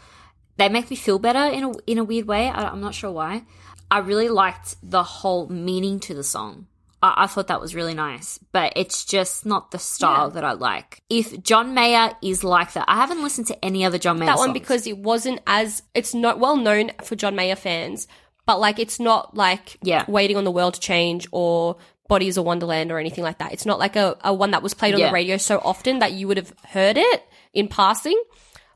They 0.57 0.69
make 0.71 0.89
me 0.89 0.97
feel 0.97 1.19
better 1.19 1.45
in 1.53 1.65
a 1.65 1.73
in 1.87 1.99
a 1.99 2.05
weird 2.05 2.27
way. 2.27 2.49
I, 2.49 2.69
I'm 2.69 2.81
not 2.81 2.95
sure 2.95 3.11
why. 3.13 3.45
I 3.91 3.99
really 3.99 4.29
liked 4.29 4.77
the 4.83 5.03
whole 5.03 5.49
meaning 5.49 6.01
to 6.01 6.15
the 6.15 6.25
song. 6.25 6.67
I, 7.03 7.13
I 7.25 7.27
thought 7.27 7.49
that 7.49 7.61
was 7.61 7.75
really 7.75 7.93
nice, 7.93 8.39
but 8.53 8.73
it's 8.75 9.05
just 9.05 9.45
not 9.45 9.71
the 9.71 9.79
style 9.79 10.29
Yeah. 10.29 10.35
that 10.35 10.45
I 10.45 10.53
like. 10.53 11.03
If 11.11 11.43
John 11.43 11.75
Mayer 11.75 12.13
is 12.23 12.43
like 12.43 12.73
that, 12.73 12.87
I 12.89 12.97
haven't 12.97 13.23
listened 13.23 13.49
to 13.49 13.65
any 13.65 13.85
other 13.85 13.99
John 13.99 14.19
Mayer 14.19 14.27
that 14.31 14.39
one 14.39 14.49
songs. 14.49 14.59
because 14.59 14.87
it 14.87 14.97
wasn't 14.99 15.41
as 15.47 15.83
it's 15.95 16.15
not 16.15 16.39
well 16.41 16.57
known 16.57 16.91
for 17.05 17.17
John 17.17 17.37
Mayer 17.37 17.55
fans, 17.55 18.09
but 18.47 18.59
like 18.61 18.79
it's 18.79 18.99
not 19.01 19.37
like 19.37 19.77
Yeah. 19.83 20.05
waiting 20.09 20.37
on 20.37 20.45
the 20.45 20.51
world 20.51 20.75
to 20.75 20.81
change 20.81 21.27
or 21.33 21.77
Bodies 22.09 22.37
of 22.37 22.45
Wonderland 22.45 22.93
or 22.93 22.99
anything 22.99 23.25
like 23.25 23.39
that. 23.39 23.53
It's 23.53 23.67
not 23.67 23.79
like 23.81 23.97
a, 23.97 24.17
a 24.23 24.33
one 24.33 24.53
that 24.53 24.63
was 24.63 24.75
played 24.75 24.95
on 24.95 25.01
Yeah. 25.01 25.09
the 25.09 25.13
radio 25.13 25.37
so 25.37 25.61
often 25.65 25.99
that 25.99 26.13
you 26.13 26.29
would 26.29 26.37
have 26.37 26.53
heard 26.69 26.97
it 26.97 27.23
in 27.53 27.67
passing. 27.69 28.21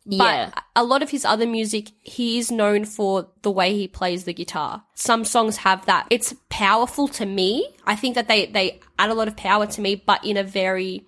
Yeah. 0.04 0.50
But 0.52 0.64
a 0.74 0.82
lot 0.82 1.02
of 1.02 1.10
his 1.10 1.24
other 1.24 1.46
music, 1.46 1.90
he 2.00 2.38
is 2.38 2.50
known 2.50 2.84
for 2.86 3.28
the 3.42 3.50
way 3.50 3.74
he 3.74 3.86
plays 3.86 4.24
the 4.24 4.32
guitar. 4.32 4.82
Some 4.94 5.24
songs 5.24 5.58
have 5.58 5.86
that. 5.86 6.06
It's 6.10 6.34
powerful 6.48 7.06
to 7.08 7.26
me. 7.26 7.68
I 7.86 7.94
think 7.94 8.16
that 8.16 8.26
they, 8.26 8.46
they 8.46 8.80
add 8.98 9.10
a 9.10 9.14
lot 9.14 9.28
of 9.28 9.36
power 9.36 9.66
to 9.66 9.80
me, 9.80 9.94
but 9.94 10.24
in 10.24 10.36
a 10.36 10.42
very, 10.42 11.04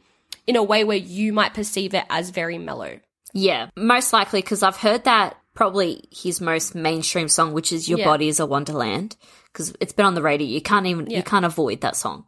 in 0.46 0.55
a 0.57 0.62
way 0.62 0.85
where 0.85 0.96
you 0.98 1.33
might 1.33 1.55
perceive 1.55 1.94
it 1.94 2.05
as 2.11 2.31
very 2.31 2.59
mellow. 2.59 3.01
Yeah, 3.35 3.70
most 3.77 4.12
likely 4.12 4.42
because 4.42 4.62
I've 4.62 4.77
heard 4.77 5.05
that 5.05 5.38
probably 5.55 6.05
his 6.11 6.41
most 6.41 6.75
mainstream 6.75 7.29
song, 7.29 7.53
which 7.53 7.73
is 7.73 7.88
"Your 7.88 7.99
Yeah. 8.01 8.05
Body 8.07 8.29
Is 8.29 8.41
a 8.41 8.47
Wonderland," 8.47 9.17
because 9.47 9.75
it's 9.81 9.93
been 9.93 10.07
on 10.07 10.15
the 10.15 10.23
radio. 10.23 10.47
You 10.47 10.61
can't 10.62 10.87
even 10.87 11.09
Yeah. 11.11 11.19
you 11.19 11.23
can't 11.23 11.45
avoid 11.45 11.81
that 11.83 11.97
song. 11.97 12.27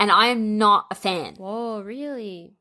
And 0.00 0.10
I 0.10 0.26
am 0.26 0.58
not 0.58 0.86
a 0.90 0.94
fan. 0.94 1.36
Whoa, 1.36 1.80
really? 1.82 2.54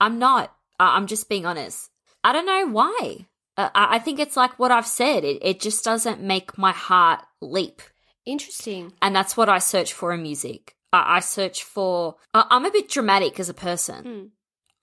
I'm 0.00 0.18
not. 0.18 0.54
I- 0.78 0.96
I'm 0.96 1.06
just 1.06 1.28
being 1.28 1.46
honest. 1.46 1.90
I 2.22 2.32
don't 2.32 2.46
know 2.46 2.66
why. 2.66 3.26
Uh, 3.56 3.70
I 3.74 3.96
I 3.96 3.98
think 3.98 4.18
it's 4.20 4.36
like 4.36 4.58
what 4.58 4.70
I've 4.70 4.86
said. 4.86 5.24
It 5.24 5.38
it 5.42 5.60
just 5.60 5.82
doesn't 5.84 6.20
make 6.20 6.58
my 6.58 6.72
heart 6.72 7.20
leap, 7.40 7.80
Interesting. 8.26 8.92
and 9.00 9.14
that's 9.16 9.36
what 9.36 9.48
I 9.48 9.58
search 9.58 9.92
for 9.92 10.12
in 10.12 10.22
music. 10.22 10.76
I, 10.92 11.16
I 11.16 11.20
search 11.20 11.62
for. 11.64 12.16
I- 12.34 12.46
I'm 12.50 12.64
a 12.66 12.70
bit 12.70 12.88
dramatic 12.90 13.40
as 13.40 13.48
a 13.48 13.54
person. 13.54 14.04
Hmm. 14.04 14.26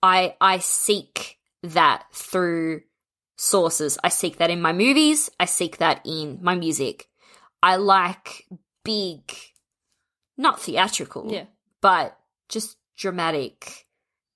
I 0.02 0.36
I 0.40 0.58
seek 0.58 1.38
that 1.62 2.04
through 2.12 2.82
sources. 3.36 3.98
I 4.04 4.08
seek 4.08 4.38
that 4.38 4.50
in 4.50 4.60
my 4.60 4.72
movies. 4.72 5.30
I 5.40 5.44
seek 5.46 5.78
that 5.78 6.00
in 6.04 6.38
my 6.42 6.54
music. 6.54 7.08
I 7.62 7.76
like 7.76 8.46
big, 8.84 9.32
not 10.36 10.60
theatrical, 10.60 11.32
Yeah. 11.32 11.44
but 11.80 12.18
just 12.48 12.76
dramatic, 12.96 13.86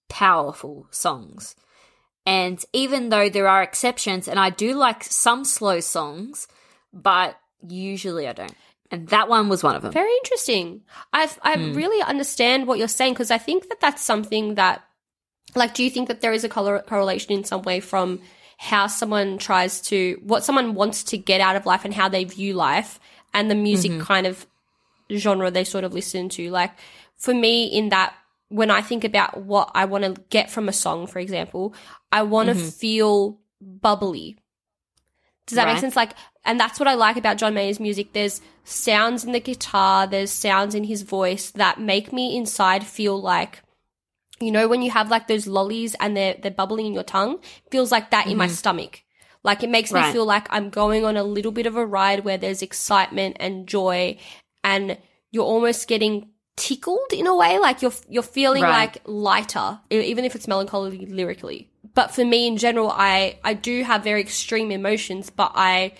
powerful 0.09 0.87
songs. 0.91 1.55
And 2.27 2.63
even 2.73 3.09
though 3.09 3.29
there 3.29 3.49
are 3.49 3.63
exceptions, 3.63 4.29
and 4.29 4.39
I 4.39 4.51
do 4.51 4.75
like 4.75 5.03
some 5.05 5.45
slow 5.45 5.81
songs, 5.81 6.49
but 6.93 7.39
usually 7.67 8.27
I 8.29 8.33
don't. 8.33 8.55
And 8.91 9.09
that 9.09 9.29
one 9.29 9.49
was 9.49 9.63
one 9.63 9.77
of 9.77 9.83
them. 9.83 9.93
Very 9.93 10.13
interesting. 10.23 10.83
I've, 11.13 11.39
I 11.43 11.57
Hmm. 11.57 11.75
really 11.75 12.03
understand 12.03 12.67
what 12.67 12.79
you're 12.79 12.89
saying 12.89 13.13
because 13.15 13.31
I 13.31 13.39
think 13.39 13.69
that 13.69 13.81
that's 13.81 14.03
something 14.03 14.55
that, 14.55 14.83
like, 15.55 15.75
do 15.75 15.85
you 15.85 15.91
think 15.91 16.09
that 16.09 16.21
there 16.23 16.33
is 16.33 16.45
a 16.45 16.49
color- 16.49 16.83
correlation 16.87 17.33
in 17.33 17.45
some 17.45 17.63
way 17.63 17.81
from 17.81 18.21
how 18.61 18.89
someone 18.89 19.39
tries 19.39 19.81
to, 19.81 20.21
what 20.23 20.43
someone 20.45 20.75
wants 20.75 21.05
to 21.05 21.17
get 21.17 21.41
out 21.41 21.55
of 21.57 21.65
life 21.65 21.85
and 21.85 21.95
how 21.95 22.09
they 22.09 22.25
view 22.25 22.55
life 22.55 22.99
and 23.33 23.49
the 23.49 23.55
music 23.55 23.93
Mm-hmm. 23.93 24.03
kind 24.03 24.27
of 24.27 24.47
genre 25.15 25.51
they 25.51 25.63
sort 25.65 25.85
of 25.85 25.95
listen 25.95 26.29
to? 26.31 26.51
Like, 26.51 26.73
for 27.17 27.33
me, 27.33 27.67
in 27.67 27.91
that, 27.91 28.15
when 28.49 28.71
I 28.71 28.83
think 28.83 29.05
about 29.05 29.43
what 29.45 29.71
I 29.75 29.85
want 29.85 30.05
to 30.05 30.21
get 30.31 30.51
from 30.51 30.69
a 30.69 30.73
song, 30.73 31.07
for 31.07 31.19
example, 31.21 31.73
I 32.11 32.23
want 32.23 32.49
to 32.49 32.57
Mm-hmm. 32.57 32.69
feel 32.69 33.39
bubbly. 33.61 34.39
Does 35.47 35.57
that 35.57 35.67
make 35.67 35.79
sense? 35.79 35.97
Like, 35.97 36.13
and 36.45 36.61
that's 36.61 36.79
what 36.79 36.89
I 36.89 36.95
like 36.95 37.17
about 37.17 37.39
John 37.39 37.55
Mayer's 37.55 37.81
music. 37.81 38.13
There's 38.13 38.41
sounds 38.65 39.25
in 39.25 39.33
the 39.33 39.41
guitar, 39.41 40.07
there's 40.07 40.31
sounds 40.31 40.75
in 40.75 40.85
his 40.85 41.03
voice 41.03 41.51
that 41.53 41.81
make 41.81 42.13
me 42.13 42.37
inside 42.37 42.85
feel 42.87 43.19
like, 43.21 43.63
you 44.41 44.53
know, 44.53 44.69
when 44.69 44.83
you 44.83 44.91
have 44.91 45.11
like 45.11 45.27
those 45.27 45.47
lollies 45.47 45.95
and 46.01 46.17
they're 46.17 46.37
they're 46.41 46.51
bubbling 46.51 46.87
in 46.87 46.95
your 46.95 47.03
tongue, 47.03 47.41
feels 47.71 47.91
like 47.91 48.11
that 48.11 48.27
in 48.27 48.37
my 48.37 48.47
mm-hmm. 48.47 48.55
stomach. 48.55 49.03
Like 49.45 49.63
it 49.63 49.71
makes 49.71 49.93
me 49.93 50.03
feel 50.13 50.25
like 50.25 50.47
I'm 50.51 50.69
going 50.69 51.05
on 51.05 51.17
a 51.17 51.23
little 51.23 51.53
bit 51.53 51.67
of 51.67 51.77
a 51.77 51.87
ride 51.87 52.25
where 52.25 52.39
there's 52.39 52.63
excitement 52.63 53.37
and 53.41 53.67
joy, 53.67 54.19
and 54.65 54.99
you're 55.31 55.45
almost 55.45 55.89
getting 55.89 56.29
tickled 56.57 57.13
in 57.13 57.27
a 57.27 57.35
way. 57.35 57.59
Like 57.59 57.81
you're 57.83 57.93
you're 58.09 58.23
feeling 58.23 58.63
Right. 58.63 58.93
like 58.93 59.03
lighter, 59.05 59.81
even 59.91 60.25
if 60.25 60.35
it's 60.35 60.49
melancholy 60.49 61.07
lyrically. 61.07 61.71
But 61.95 62.15
for 62.15 62.25
me 62.25 62.47
in 62.47 62.57
general, 62.57 62.91
I 62.91 63.39
I 63.45 63.55
do 63.55 63.85
have 63.85 64.05
very 64.05 64.21
extreme 64.21 64.71
emotions, 64.71 65.31
but 65.31 65.53
I 65.55 65.93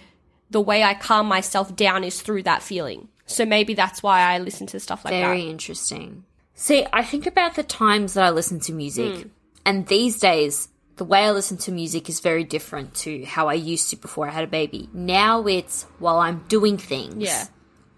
the 0.51 0.61
way 0.61 0.83
I 0.83 0.95
calm 0.95 1.27
myself 1.27 1.75
down 1.77 2.05
is 2.05 2.21
through 2.21 2.43
that 2.45 2.63
feeling. 2.63 3.09
So 3.27 3.45
maybe 3.45 3.75
that's 3.75 4.03
why 4.03 4.21
I 4.21 4.39
listen 4.39 4.67
to 4.69 4.81
stuff 4.81 5.05
like 5.05 5.13
Very 5.13 5.23
that. 5.23 5.29
Very 5.29 5.51
interesting. 5.51 6.25
See, 6.61 6.85
I 6.93 7.05
think 7.05 7.25
about 7.27 7.55
the 7.55 7.63
times 7.63 8.15
that 8.15 8.25
I 8.25 8.31
listen 8.31 8.59
to 8.61 8.73
music, 8.73 9.15
Hmm. 9.23 9.29
and 9.65 9.87
these 9.87 10.19
days, 10.19 10.69
the 10.97 11.05
way 11.05 11.21
I 11.25 11.31
listen 11.31 11.57
to 11.59 11.71
music 11.73 12.09
is 12.09 12.19
very 12.19 12.43
different 12.43 12.95
to 13.05 13.25
how 13.25 13.47
I 13.49 13.55
used 13.55 13.91
to 13.91 13.97
before 13.97 14.27
I 14.27 14.33
had 14.33 14.43
a 14.43 14.49
baby. 14.49 14.89
Now 14.93 15.47
it's 15.47 15.87
while 16.01 16.19
I'm 16.19 16.45
doing 16.49 16.77
things. 16.77 17.15
Yeah. 17.19 17.47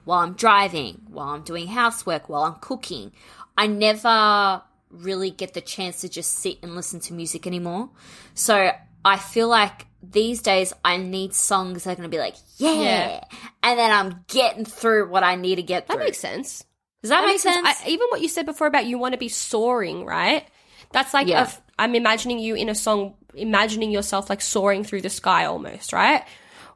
While 0.05 0.19
I'm 0.21 0.35
driving, 0.35 1.01
while 1.09 1.29
I'm 1.31 1.43
doing 1.43 1.69
housework, 1.69 2.29
while 2.29 2.43
I'm 2.43 2.57
cooking. 2.61 3.13
I 3.57 3.67
never 3.67 4.63
really 4.91 5.31
get 5.31 5.55
the 5.55 5.61
chance 5.63 6.03
to 6.03 6.09
just 6.11 6.31
sit 6.41 6.59
and 6.63 6.75
listen 6.75 7.01
to 7.01 7.15
music 7.15 7.47
anymore. 7.47 7.89
So 8.35 8.73
I 9.05 9.17
feel 9.17 9.49
like 9.49 9.87
these 10.03 10.43
days 10.43 10.75
I 10.85 10.99
need 10.99 11.33
songs 11.35 11.85
that 11.85 11.93
are 11.93 11.97
going 11.97 12.11
to 12.11 12.15
be 12.15 12.19
like, 12.21 12.37
yeah. 12.59 12.73
Yeah. 12.83 13.25
And 13.63 13.79
then 13.79 13.91
I'm 13.91 14.25
getting 14.29 14.67
through 14.67 15.09
what 15.09 15.23
I 15.25 15.37
need 15.37 15.57
to 15.57 15.63
get 15.63 15.87
That 15.87 15.95
through. 15.95 16.05
makes 16.05 16.19
sense. 16.19 16.65
Does 17.03 17.11
that, 17.11 17.21
That 17.23 17.27
make 17.27 17.41
sense? 17.41 17.57
sense. 17.57 17.83
I, 17.85 17.89
even 17.89 18.07
what 18.11 18.21
you 18.21 18.29
said 18.29 18.47
before 18.47 18.67
about 18.67 18.87
you 18.87 18.99
want 18.99 19.13
to 19.15 19.19
be 19.19 19.29
soaring, 19.29 20.05
right? 20.05 20.47
That's 20.93 21.15
like 21.15 21.29
Yeah. 21.29 21.49
a 21.49 21.53
I'm 21.83 21.95
imagining 21.95 22.39
you 22.39 22.55
in 22.55 22.69
a 22.69 22.75
song, 22.75 23.15
imagining 23.35 23.91
yourself 23.91 24.29
like 24.29 24.43
soaring 24.43 24.85
through 24.85 25.01
the 25.01 25.11
sky 25.11 25.47
almost, 25.47 25.93
right? 25.93 26.25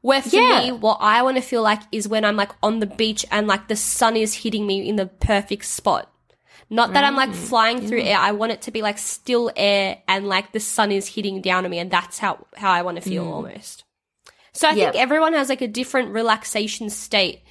Where 0.00 0.22
for 0.22 0.36
Yeah. 0.36 0.60
me, 0.60 0.72
what 0.72 0.98
I 1.00 1.22
want 1.22 1.36
to 1.36 1.42
feel 1.42 1.62
like 1.62 1.80
is 1.92 2.08
when 2.08 2.24
I'm 2.24 2.36
like 2.36 2.52
on 2.62 2.80
the 2.80 2.86
beach 2.86 3.26
and 3.30 3.46
like 3.46 3.68
the 3.68 3.76
sun 3.76 4.16
is 4.16 4.34
hitting 4.34 4.66
me 4.66 4.88
in 4.88 4.96
the 4.96 5.06
perfect 5.06 5.66
spot. 5.66 6.10
Not 6.70 6.94
that 6.94 7.04
I'm 7.04 7.14
like 7.14 7.30
mm. 7.30 7.34
flying 7.34 7.86
through 7.86 8.00
air. 8.00 8.18
I 8.18 8.32
want 8.32 8.52
it 8.52 8.62
to 8.62 8.70
be 8.70 8.80
like 8.82 8.98
still 8.98 9.50
air 9.54 9.98
and 10.08 10.26
like 10.26 10.52
the 10.52 10.60
sun 10.60 10.90
is 10.90 11.06
hitting 11.06 11.40
down 11.42 11.64
on 11.64 11.70
me, 11.70 11.78
and 11.78 11.90
that's 11.90 12.18
how 12.18 12.46
how 12.56 12.72
I 12.72 12.82
want 12.82 12.96
to 12.96 13.02
feel 13.02 13.24
mm. 13.24 13.30
almost. 13.30 13.84
So 14.54 14.68
I 14.68 14.74
think 14.74 14.94
everyone 14.94 15.34
has 15.34 15.48
like 15.48 15.60
a 15.60 15.68
different 15.68 16.10
relaxation 16.12 16.88
state. 16.88 17.42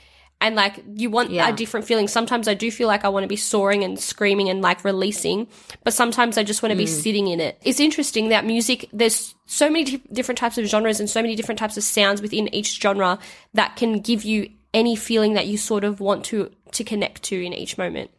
And 0.44 0.56
like 0.58 0.84
you 0.94 1.10
want 1.10 1.32
Yeah. 1.32 1.48
a 1.48 1.54
different 1.54 1.86
feeling. 1.86 2.10
Sometimes 2.10 2.50
I 2.50 2.54
do 2.54 2.70
feel 2.70 2.90
like 2.90 3.06
I 3.06 3.10
want 3.10 3.24
to 3.24 3.30
be 3.30 3.38
soaring 3.38 3.86
and 3.86 3.98
screaming 3.98 4.50
and 4.50 4.62
like 4.62 4.84
releasing, 4.84 5.48
but 5.86 5.94
sometimes 5.94 6.38
I 6.38 6.44
just 6.44 6.62
want 6.62 6.72
to 6.72 6.78
be 6.78 6.84
mm. 6.84 6.90
sitting 6.90 7.28
in 7.30 7.40
it. 7.40 7.58
It's 7.64 7.80
interesting 7.80 8.28
that 8.30 8.46
music, 8.46 8.90
there's 8.92 9.36
so 9.46 9.70
many 9.70 9.86
di- 9.86 10.02
different 10.12 10.38
types 10.38 10.58
of 10.58 10.66
genres 10.66 11.00
and 11.00 11.10
so 11.10 11.22
many 11.22 11.38
different 11.38 11.60
types 11.60 11.78
of 11.78 11.84
sounds 11.84 12.22
within 12.22 12.54
each 12.54 12.82
genre 12.82 13.20
that 13.54 13.78
can 13.78 14.02
give 14.02 14.26
you 14.26 14.50
any 14.74 14.98
feeling 14.98 15.36
that 15.36 15.48
you 15.48 15.58
sort 15.58 15.86
of 15.86 16.02
want 16.02 16.26
to 16.26 16.52
to 16.74 16.84
connect 16.84 17.24
to 17.24 17.42
in 17.42 17.54
each 17.54 17.78
moment. 17.78 18.12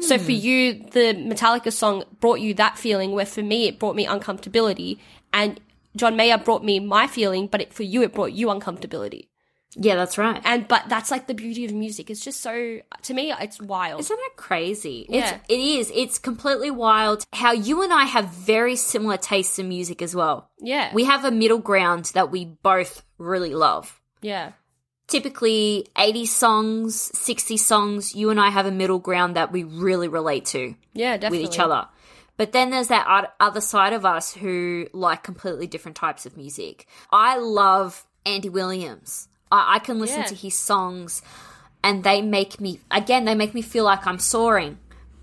So 0.00 0.18
for 0.18 0.32
mm. 0.32 0.40
you, 0.40 0.72
the 0.90 1.14
Metallica 1.14 1.72
song 1.72 2.04
brought 2.20 2.40
you 2.40 2.54
that 2.54 2.78
feeling, 2.78 3.12
where 3.12 3.26
for 3.26 3.42
me 3.42 3.68
it 3.68 3.78
brought 3.78 3.96
me 3.96 4.06
uncomfortability, 4.06 4.98
and 5.32 5.60
John 5.96 6.16
Mayer 6.16 6.38
brought 6.38 6.64
me 6.64 6.80
my 6.80 7.06
feeling, 7.06 7.46
but 7.46 7.60
it, 7.62 7.72
for 7.72 7.84
you 7.84 8.02
it 8.02 8.12
brought 8.12 8.32
you 8.32 8.48
uncomfortability. 8.48 9.28
Yeah, 9.76 9.94
that's 9.96 10.16
right. 10.18 10.40
And 10.44 10.66
but 10.66 10.84
that's 10.88 11.10
like 11.10 11.26
the 11.26 11.34
beauty 11.34 11.64
of 11.64 11.72
music. 11.72 12.10
It's 12.10 12.24
just 12.24 12.40
so 12.40 12.80
to 13.02 13.14
me, 13.14 13.32
it's 13.32 13.60
wild. 13.60 14.00
Isn't 14.00 14.18
it 14.20 14.36
crazy? 14.36 15.06
Yeah. 15.08 15.34
It's, 15.34 15.44
it 15.48 15.60
is. 15.60 15.92
It's 15.94 16.18
completely 16.18 16.70
wild 16.70 17.24
how 17.32 17.52
you 17.52 17.82
and 17.82 17.92
I 17.92 18.04
have 18.04 18.28
very 18.30 18.76
similar 18.76 19.16
tastes 19.16 19.58
in 19.58 19.68
music 19.68 20.02
as 20.02 20.14
well. 20.14 20.50
yeah, 20.60 20.92
We 20.94 21.04
have 21.04 21.24
a 21.24 21.30
middle 21.30 21.58
ground 21.58 22.06
that 22.14 22.30
we 22.30 22.44
both 22.44 23.02
really 23.18 23.54
love. 23.54 24.00
yeah, 24.22 24.52
Typically 25.06 25.86
80 25.96 26.26
songs, 26.26 27.10
60 27.18 27.56
songs, 27.56 28.14
you 28.14 28.28
and 28.28 28.38
I 28.38 28.50
have 28.50 28.66
a 28.66 28.70
middle 28.70 28.98
ground 28.98 29.36
that 29.36 29.50
we 29.50 29.64
really 29.64 30.06
relate 30.06 30.44
to 30.46 30.74
yeah, 30.92 31.16
definitely 31.16 31.46
with 31.46 31.54
each 31.54 31.58
other. 31.58 31.88
But 32.36 32.52
then 32.52 32.70
there's 32.70 32.88
that 32.88 33.32
other 33.40 33.62
side 33.62 33.94
of 33.94 34.04
us 34.04 34.34
who 34.34 34.86
like 34.92 35.22
completely 35.22 35.66
different 35.66 35.96
types 35.96 36.26
of 36.26 36.36
music. 36.36 36.86
I 37.10 37.38
love 37.38 38.06
Andy 38.26 38.50
Williams. 38.50 39.27
I, 39.50 39.76
I 39.76 39.78
can 39.78 39.98
listen 39.98 40.20
Yeah. 40.20 40.26
to 40.26 40.34
his 40.34 40.54
songs 40.56 41.22
and 41.82 42.02
they 42.04 42.22
make 42.22 42.60
me, 42.60 42.80
again, 42.90 43.24
they 43.24 43.34
make 43.34 43.54
me 43.54 43.62
feel 43.62 43.84
like 43.84 44.06
I'm 44.06 44.18
soaring. 44.18 44.78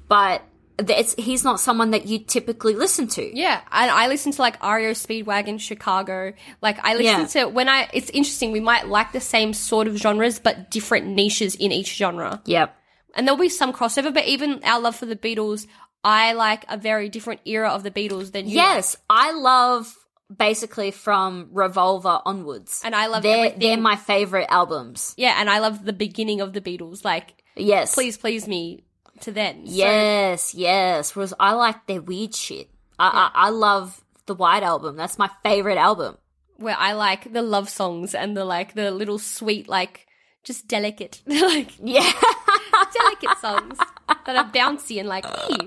But 0.07 0.41
it's, 0.77 1.15
he's 1.15 1.43
not 1.43 1.59
someone 1.59 1.91
that 1.91 2.05
you 2.05 2.19
typically 2.19 2.73
listen 2.75 3.07
to. 3.07 3.37
Yeah, 3.37 3.61
and 3.71 3.89
I 3.91 4.07
listen 4.07 4.31
to 4.33 4.41
like 4.41 4.61
REO 4.61 4.91
Speedwagon, 4.91 5.59
Chicago. 5.59 6.33
Like 6.61 6.77
I 6.83 6.95
listen 6.95 7.21
Yeah. 7.21 7.45
to 7.45 7.47
when 7.49 7.69
I. 7.69 7.87
It's 7.93 8.09
interesting. 8.09 8.51
We 8.51 8.59
might 8.59 8.87
like 8.87 9.11
the 9.13 9.21
same 9.21 9.53
sort 9.53 9.87
of 9.87 9.95
genres, 9.97 10.37
but 10.39 10.69
different 10.71 11.07
niches 11.07 11.55
in 11.55 11.71
each 11.71 11.95
genre. 11.95 12.41
Yep. 12.45 12.75
And 13.15 13.25
there'll 13.25 13.39
be 13.39 13.47
some 13.49 13.71
crossover. 13.71 14.13
But 14.13 14.25
even 14.27 14.61
our 14.65 14.81
love 14.81 14.97
for 14.97 15.05
the 15.05 15.15
Beatles, 15.15 15.65
I 16.03 16.33
like 16.33 16.65
a 16.67 16.75
very 16.77 17.07
different 17.09 17.39
era 17.45 17.69
of 17.69 17.83
the 17.83 17.91
Beatles 17.91 18.33
than 18.33 18.45
you. 18.47 18.55
Yes, 18.55 18.97
I 19.09 19.31
love 19.31 19.95
basically 20.37 20.91
from 20.91 21.49
Revolver 21.51 22.21
onwards. 22.25 22.81
And 22.83 22.95
I 22.95 23.07
love 23.07 23.23
they're, 23.23 23.37
everything- 23.37 23.59
they're 23.59 23.77
my 23.77 23.95
favorite 23.95 24.47
albums. 24.49 25.13
Yeah, 25.17 25.35
and 25.39 25.49
I 25.49 25.59
love 25.59 25.85
the 25.85 25.93
beginning 25.93 26.41
of 26.41 26.53
the 26.53 26.61
Beatles. 26.61 27.03
Like, 27.05 27.41
Yes. 27.55 27.93
please, 27.93 28.17
please 28.17 28.47
me 28.47 28.83
to 29.21 29.31
then. 29.31 29.65
So- 29.67 29.73
Yes, 29.73 30.53
yes. 30.55 31.15
Whereas 31.15 31.33
I 31.39 31.53
like 31.53 31.85
their 31.87 32.01
weird 32.01 32.35
shit. 32.35 32.69
I, 32.99 33.29
I, 33.35 33.47
I 33.47 33.49
love 33.49 34.03
the 34.25 34.35
White 34.35 34.63
Album. 34.63 34.95
That's 34.97 35.17
my 35.19 35.29
favorite 35.43 35.77
album. 35.77 36.17
where 36.57 36.75
I 36.77 36.93
like 36.93 37.31
the 37.33 37.41
love 37.41 37.67
songs 37.69 38.15
and 38.15 38.35
the 38.37 38.45
like 38.45 38.73
the 38.75 38.89
little 38.91 39.19
sweet 39.19 39.67
like 39.67 40.07
just 40.43 40.67
delicate 40.69 41.21
like 41.27 41.71
Yeah. 41.83 42.09
delicate 42.93 43.37
songs 43.39 43.77
that 44.25 44.35
are 44.35 44.49
bouncy 44.51 44.99
and 44.99 45.09
like 45.09 45.25
hey, 45.41 45.57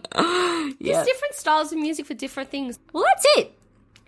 yeah. 0.80 0.92
there's 0.94 1.06
different 1.06 1.34
styles 1.34 1.72
of 1.72 1.78
music 1.78 2.06
for 2.06 2.14
different 2.14 2.50
things. 2.50 2.78
Well, 2.92 3.04
that's 3.04 3.26
it. 3.36 3.52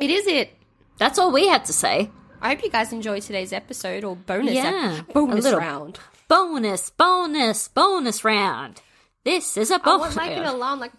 It 0.00 0.10
is 0.10 0.26
it. 0.26 0.50
That's 0.98 1.18
all 1.18 1.30
we 1.32 1.46
had 1.48 1.64
to 1.66 1.72
say. 1.72 2.10
I 2.40 2.50
hope 2.54 2.62
you 2.64 2.70
guys 2.70 2.92
enjoyed 2.92 3.22
today's 3.22 3.52
episode 3.52 4.02
or 4.04 4.16
bonus 4.16 4.54
Yeah, 4.54 4.98
ep- 5.00 5.12
bonus 5.12 5.44
round. 5.52 5.98
Bonus, 6.28 6.90
bonus, 6.90 7.68
bonus 7.68 8.24
round. 8.24 8.80
This 9.24 9.56
is 9.56 9.70
a 9.70 9.74
I 9.74 9.78
bonus 9.78 10.00
want 10.00 10.16
like 10.16 10.36
an 10.36 10.44
alarm, 10.44 10.80
like 10.80 10.92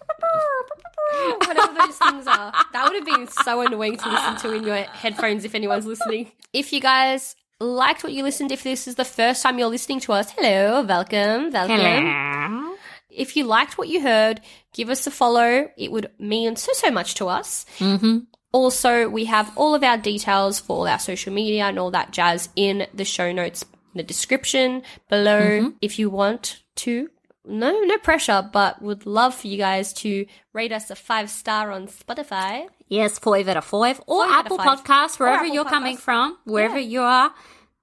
whatever 1.48 1.74
those 1.74 1.98
things 1.98 2.28
are. 2.28 2.54
That 2.74 2.84
would 2.84 2.94
have 2.96 3.06
been 3.06 3.28
so 3.28 3.62
annoying 3.62 3.98
to 3.98 4.10
listen 4.10 4.36
to 4.38 4.54
in 4.56 4.64
your 4.64 4.76
headphones 4.78 5.46
if 5.46 5.56
anyone's 5.56 5.86
listening. 5.88 6.32
If 6.54 6.72
you 6.72 6.80
guys 6.80 7.36
liked 7.60 8.04
what 8.04 8.14
you 8.14 8.22
listened, 8.24 8.52
if 8.52 8.62
this 8.64 8.88
is 8.88 8.96
the 8.96 9.06
first 9.06 9.42
time 9.42 9.58
you're 9.58 9.68
listening 9.70 10.00
to 10.02 10.14
us, 10.14 10.30
hello, 10.32 10.84
welcome, 10.84 11.50
welcome. 11.52 11.78
Hello. 11.78 12.76
If 13.10 13.36
you 13.36 13.44
liked 13.46 13.78
what 13.78 13.88
you 13.90 14.02
heard, 14.02 14.42
give 14.74 14.90
us 14.90 15.06
a 15.08 15.12
follow. 15.12 15.70
It 15.76 15.92
would 15.92 16.12
mean 16.20 16.56
so, 16.56 16.72
so 16.74 16.92
much 16.92 17.16
to 17.16 17.28
us. 17.28 17.66
Mm-hmm. 17.80 18.20
Also, 18.52 19.08
we 19.08 19.26
have 19.26 19.52
all 19.58 19.74
of 19.74 19.84
our 19.84 19.98
details 19.98 20.60
for 20.60 20.78
all 20.80 20.88
our 20.88 21.00
social 21.00 21.32
media 21.34 21.66
and 21.66 21.80
all 21.80 21.92
that 21.92 22.12
jazz 22.12 22.50
in 22.56 22.86
the 22.94 23.06
show 23.06 23.32
notes, 23.32 23.64
in 23.64 23.98
the 23.98 24.04
description 24.04 24.84
below. 25.10 25.40
Mm-hmm. 25.42 25.70
If 25.82 25.98
you 26.00 26.10
want 26.10 26.62
to, 26.78 27.10
no, 27.46 27.72
no 27.80 27.98
pressure, 27.98 28.48
but 28.52 28.82
would 28.82 29.06
love 29.06 29.34
for 29.36 29.48
you 29.48 29.58
guys 29.58 29.94
to 29.94 30.26
rate 30.54 30.72
us 30.72 30.90
a 30.90 30.96
five 30.96 31.30
star 31.30 31.72
on 31.72 31.88
Spotify. 31.88 32.68
Yes, 32.90 33.20
five 33.20 33.48
out 33.48 33.58
of 33.58 33.66
five. 33.66 34.02
Or 34.06 34.26
Five 34.28 34.46
Apple 34.46 34.58
five. 34.58 34.80
Podcasts, 34.84 35.18
wherever 35.20 35.44
Apple 35.46 35.54
you're 35.56 35.66
coming 35.66 35.96
from, 35.96 36.38
wherever 36.44 36.78
Yeah. 36.78 36.88
you 36.88 37.02
are. 37.02 37.34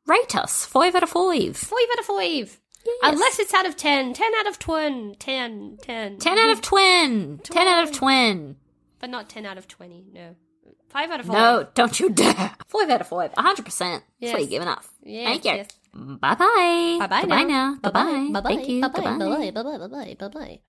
Rate 0.07 0.37
us. 0.37 0.65
Five 0.67 0.95
out 0.95 1.03
of 1.03 1.09
five. 1.11 1.57
Five 1.57 1.79
out 1.93 1.99
of 2.01 2.05
five. 2.07 2.61
Unless 3.03 3.39
it's 3.39 3.53
out 3.53 3.67
of 3.67 3.77
10. 3.77 4.15
10 4.15 4.33
out 4.39 4.47
of 4.47 4.59
20. 4.59 5.15
10, 5.17 5.79
10. 5.83 6.19
Ten 6.19 6.39
out 6.39 6.51
of 6.51 6.63
twin. 6.63 7.39
Ten 7.43 7.67
out 7.69 7.85
of 7.85 7.93
twin. 7.93 8.57
But 8.99 9.11
not 9.11 9.29
10 9.29 9.45
out 9.45 9.59
of 9.59 9.69
20, 9.69 10.07
no. 10.13 10.37
5 10.91 11.11
out 11.11 11.21
of 11.21 11.27
5. 11.27 11.33
No, 11.35 11.67
don't 11.75 12.01
you 12.01 12.11
dare. 12.11 12.53
Five 12.67 12.91
out 12.91 13.01
of 13.01 13.09
five. 13.09 13.33
A 13.37 13.43
hundred 13.43 13.65
percent. 13.65 14.05
That's 14.21 14.33
what 14.33 14.41
you're 14.43 14.51
giving 14.51 14.69
us. 14.69 14.87
Yes, 15.05 15.27
Thank 15.29 15.45
you. 15.45 15.53
yes. 15.53 15.69
Bye 15.95 16.35
bye. 16.35 16.97
Bye-bye 17.01 17.27
Bye 17.27 17.43
now. 17.45 17.71
now. 17.73 17.77
Bye 17.83 17.91
bye. 17.91 18.29
Bye-bye. 18.33 18.55
Thank 18.57 18.69
you. 18.69 18.81
Bye-bye. 18.83 19.03
Goodbye. 19.19 19.19
Bye-bye. 19.19 19.51
Bye-bye. 19.51 19.79
Bye-bye. 19.89 20.17
Bye-bye. 20.19 20.57